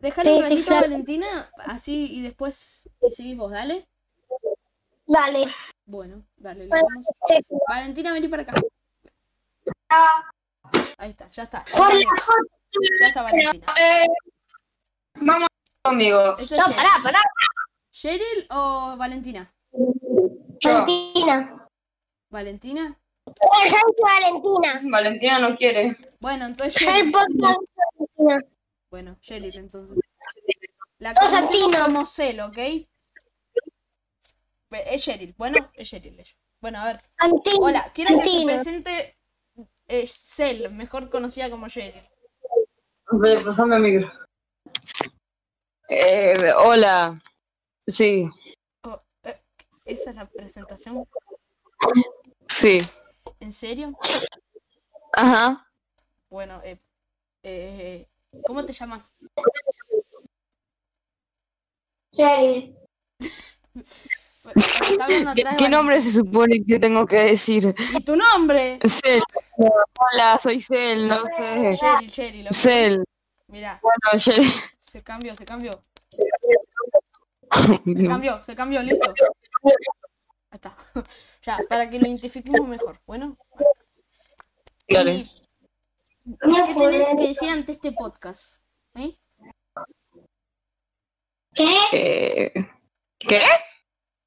Déjale 0.00 0.30
un 0.38 0.44
Sí, 0.44 0.50
sí, 0.50 0.50
ratito 0.56 0.74
a. 0.74 0.80
Valentina, 0.80 1.50
así 1.58 2.06
y 2.12 2.22
después 2.22 2.88
y 3.00 3.10
seguís 3.10 3.36
vos, 3.36 3.50
dale. 3.52 3.86
Dale. 5.06 5.46
Bueno, 5.84 6.24
dale, 6.36 6.66
Bueno, 6.68 6.86
sí. 7.28 7.34
Valentina, 7.68 8.12
vení 8.12 8.28
para 8.28 8.42
acá. 8.42 8.52
Ahí 10.98 11.10
está, 11.10 11.28
ya 11.30 11.42
está. 11.44 11.58
Está, 11.66 11.90
ya 13.00 13.06
está 13.08 13.22
Valentina. 13.22 13.66
Vamos 15.16 15.48
conmigo. 15.82 16.36
Es 16.38 16.50
No, 16.52 16.56
Cheryl. 16.64 16.76
pará, 16.76 16.90
pará. 17.02 17.20
¿Cheryl 17.90 18.46
o 18.50 18.96
Valentina? 18.96 19.52
Yo. 19.72 20.70
Valentina. 20.72 21.68
¿Valentina? 22.30 22.98
Dije 23.26 23.76
Valentina. 24.02 24.80
Valentina 24.90 25.38
no 25.38 25.56
quiere. 25.56 25.96
Bueno, 26.20 26.46
entonces 26.46 26.82
el 26.82 27.10
podcast 27.12 27.30
de 27.30 28.24
Valentina. 28.24 28.52
Bueno, 28.90 29.16
Cheryl 29.20 29.56
entonces. 29.56 29.98
La 30.98 31.14
Santino. 31.14 31.84
como 31.84 32.06
Cel, 32.06 32.40
¿ok? 32.40 32.58
Es 34.70 35.02
Cheryl, 35.02 35.34
bueno, 35.36 35.70
es 35.74 35.88
Cheryl. 35.90 36.18
ella. 36.20 36.30
Bueno, 36.60 36.78
a 36.80 36.86
ver. 36.86 37.00
Santina. 37.08 37.56
Hola, 37.60 37.92
quiero 37.94 38.18
que 38.18 38.24
se 38.28 38.44
presente 38.46 39.16
eh, 39.88 40.06
Cel, 40.08 40.70
mejor 40.72 41.10
conocida 41.10 41.50
como 41.50 41.68
Cheryl. 41.68 42.02
Pasame 43.44 43.76
el 43.76 43.82
micro. 43.82 44.12
Eh, 45.88 46.34
hola. 46.64 47.20
Sí, 47.86 48.28
Oh, 48.82 49.02
eh, 49.24 49.40
¿Esa 49.84 50.10
es 50.10 50.16
la 50.16 50.28
presentación? 50.28 51.06
sí. 52.48 52.80
¿En 53.42 53.52
serio? 53.52 53.98
Ajá. 55.14 55.68
Bueno, 56.30 56.60
eh, 56.62 56.78
eh, 57.42 58.06
¿cómo 58.46 58.64
te 58.64 58.72
llamas? 58.72 59.02
Cheryl, 62.14 62.76
Bueno, 64.44 65.34
¿Qué, 65.58 65.68
nombre 65.68 66.00
se 66.00 66.12
supone 66.12 66.64
que 66.64 66.78
tengo 66.78 67.04
que 67.04 67.24
decir? 67.24 67.74
¿Y 67.92 68.04
tu 68.04 68.14
nombre? 68.14 68.78
Cel. 68.86 69.20
Hola, 69.56 70.38
soy 70.40 70.60
Cel, 70.60 71.08
no 71.08 71.24
sé. 71.36 71.76
Cheryl, 71.80 72.12
Cheryl. 72.12 72.46
¿ok? 72.46 72.52
Cel. 72.52 73.04
Mira, 73.48 73.80
Bueno, 73.82 74.20
Cel. 74.20 74.44
se 74.78 75.02
cambió, 75.02 75.34
se 75.34 75.44
cambió. 75.44 75.82
Se 76.10 78.06
cambió, 78.06 78.40
se 78.44 78.54
cambió, 78.54 78.82
listo. 78.84 79.12
Ahí 79.64 80.60
está. 80.60 80.76
Ya, 81.44 81.58
para 81.68 81.88
que 81.90 81.98
lo 81.98 82.06
identifiquemos 82.06 82.66
mejor. 82.68 83.00
Bueno. 83.06 83.36
Dale. 84.88 85.14
Y- 85.14 85.30
¿Qué 86.24 86.74
tenés 86.74 87.08
que 87.08 87.28
decir 87.28 87.48
ante 87.48 87.72
este 87.72 87.92
podcast? 87.92 88.60
¿Eh? 88.94 89.18
¿Qué? 91.52 91.66
Eh, 91.92 92.52
¿Qué? 93.18 93.40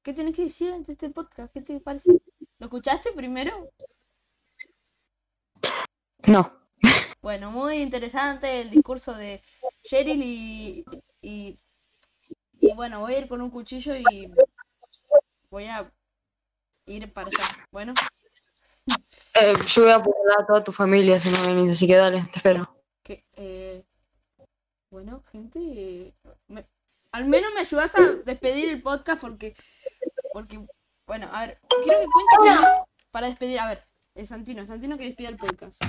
¿Qué 0.02 0.12
tenés 0.12 0.36
que 0.36 0.44
decir 0.44 0.72
ante 0.72 0.92
este 0.92 1.08
podcast? 1.10 1.52
¿Qué 1.52 1.62
te 1.62 1.80
parece? 1.80 2.20
¿Lo 2.58 2.66
escuchaste 2.66 3.12
primero? 3.12 3.70
No. 6.26 6.52
Bueno, 7.22 7.50
muy 7.50 7.76
interesante 7.78 8.60
el 8.60 8.70
discurso 8.70 9.14
de 9.14 9.42
Cheryl 9.82 10.22
y, 10.22 10.84
y, 11.22 11.58
y 12.60 12.72
bueno, 12.74 13.00
voy 13.00 13.14
a 13.14 13.18
ir 13.20 13.28
con 13.28 13.40
un 13.40 13.50
cuchillo 13.50 13.96
y 13.96 14.30
voy 15.50 15.64
a 15.66 15.90
ir 16.86 17.12
para 17.12 17.28
allá. 17.28 17.48
Bueno, 17.70 17.94
Eh, 19.34 19.54
yo 19.66 19.82
voy 19.82 19.90
a 19.90 19.96
apurar 19.96 20.40
a 20.40 20.46
toda 20.46 20.62
tu 20.64 20.72
familia 20.72 21.18
si 21.18 21.30
no 21.30 21.54
venís, 21.54 21.72
así 21.72 21.86
que 21.86 21.96
dale, 21.96 22.22
te 22.30 22.36
espero. 22.38 22.72
que 23.02 23.24
eh, 23.34 23.84
bueno, 24.90 25.22
gente, 25.32 26.14
me- 26.48 26.66
al 27.12 27.24
menos 27.26 27.52
me 27.54 27.60
ayudas 27.60 27.94
a 27.96 28.02
despedir 28.24 28.68
el 28.68 28.82
podcast 28.82 29.20
porque 29.20 29.56
porque 30.32 30.64
bueno, 31.06 31.28
a 31.32 31.46
ver, 31.46 31.60
quiero 31.84 32.00
que 32.00 32.06
cuentes 32.36 32.60
para 33.10 33.26
despedir, 33.28 33.58
a 33.60 33.68
ver, 33.68 33.84
eh, 34.14 34.26
Santino, 34.26 34.64
Santino 34.66 34.96
que 34.96 35.04
despida 35.06 35.28
el 35.28 35.36
podcast. 35.36 35.82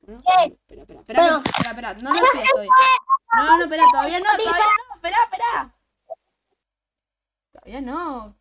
Bueno, 0.00 0.20
espera, 0.26 0.82
espera, 0.82 1.00
espera, 1.00 1.70
espera, 1.70 1.94
no 1.94 2.10
lo 2.12 2.18
despidas 2.20 2.48
todavía. 2.50 2.72
No, 3.36 3.56
no, 3.58 3.64
espera, 3.64 3.82
todavía 3.92 4.18
no, 4.20 4.24
todavía 4.24 4.66
no, 4.88 4.94
espera, 4.96 5.16
espera. 5.24 5.74
Todavía 7.52 7.80
no. 7.80 8.36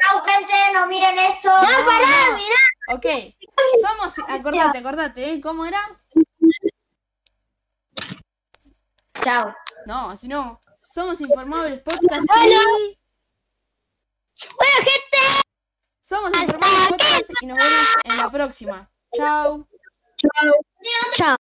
Chau, 0.00 0.22
gente, 0.24 0.54
no 0.74 0.86
miren 0.86 1.18
esto. 1.18 1.48
No, 1.48 1.84
pará, 1.84 2.36
mirá. 2.36 2.68
Ok, 2.90 3.06
somos, 3.86 4.18
acordate, 4.18 4.78
acordate, 4.78 5.32
¿eh? 5.32 5.40
¿Cómo 5.40 5.64
era? 5.66 5.80
Chao. 9.22 9.54
No, 9.86 10.10
así 10.10 10.28
no. 10.28 10.60
Somos 10.90 11.20
Informables 11.20 11.82
Podcast 11.82 12.24
y... 12.44 12.98
Bueno, 14.56 14.76
gente, 14.76 15.18
Somos 16.00 16.30
hermanos 16.32 16.88
Podcast 16.88 17.30
y 17.42 17.46
nos 17.46 17.58
vemos 17.58 17.96
en 18.04 18.16
la 18.16 18.28
próxima. 18.28 18.90
Chao. 19.14 19.66
continuamos 20.20 21.37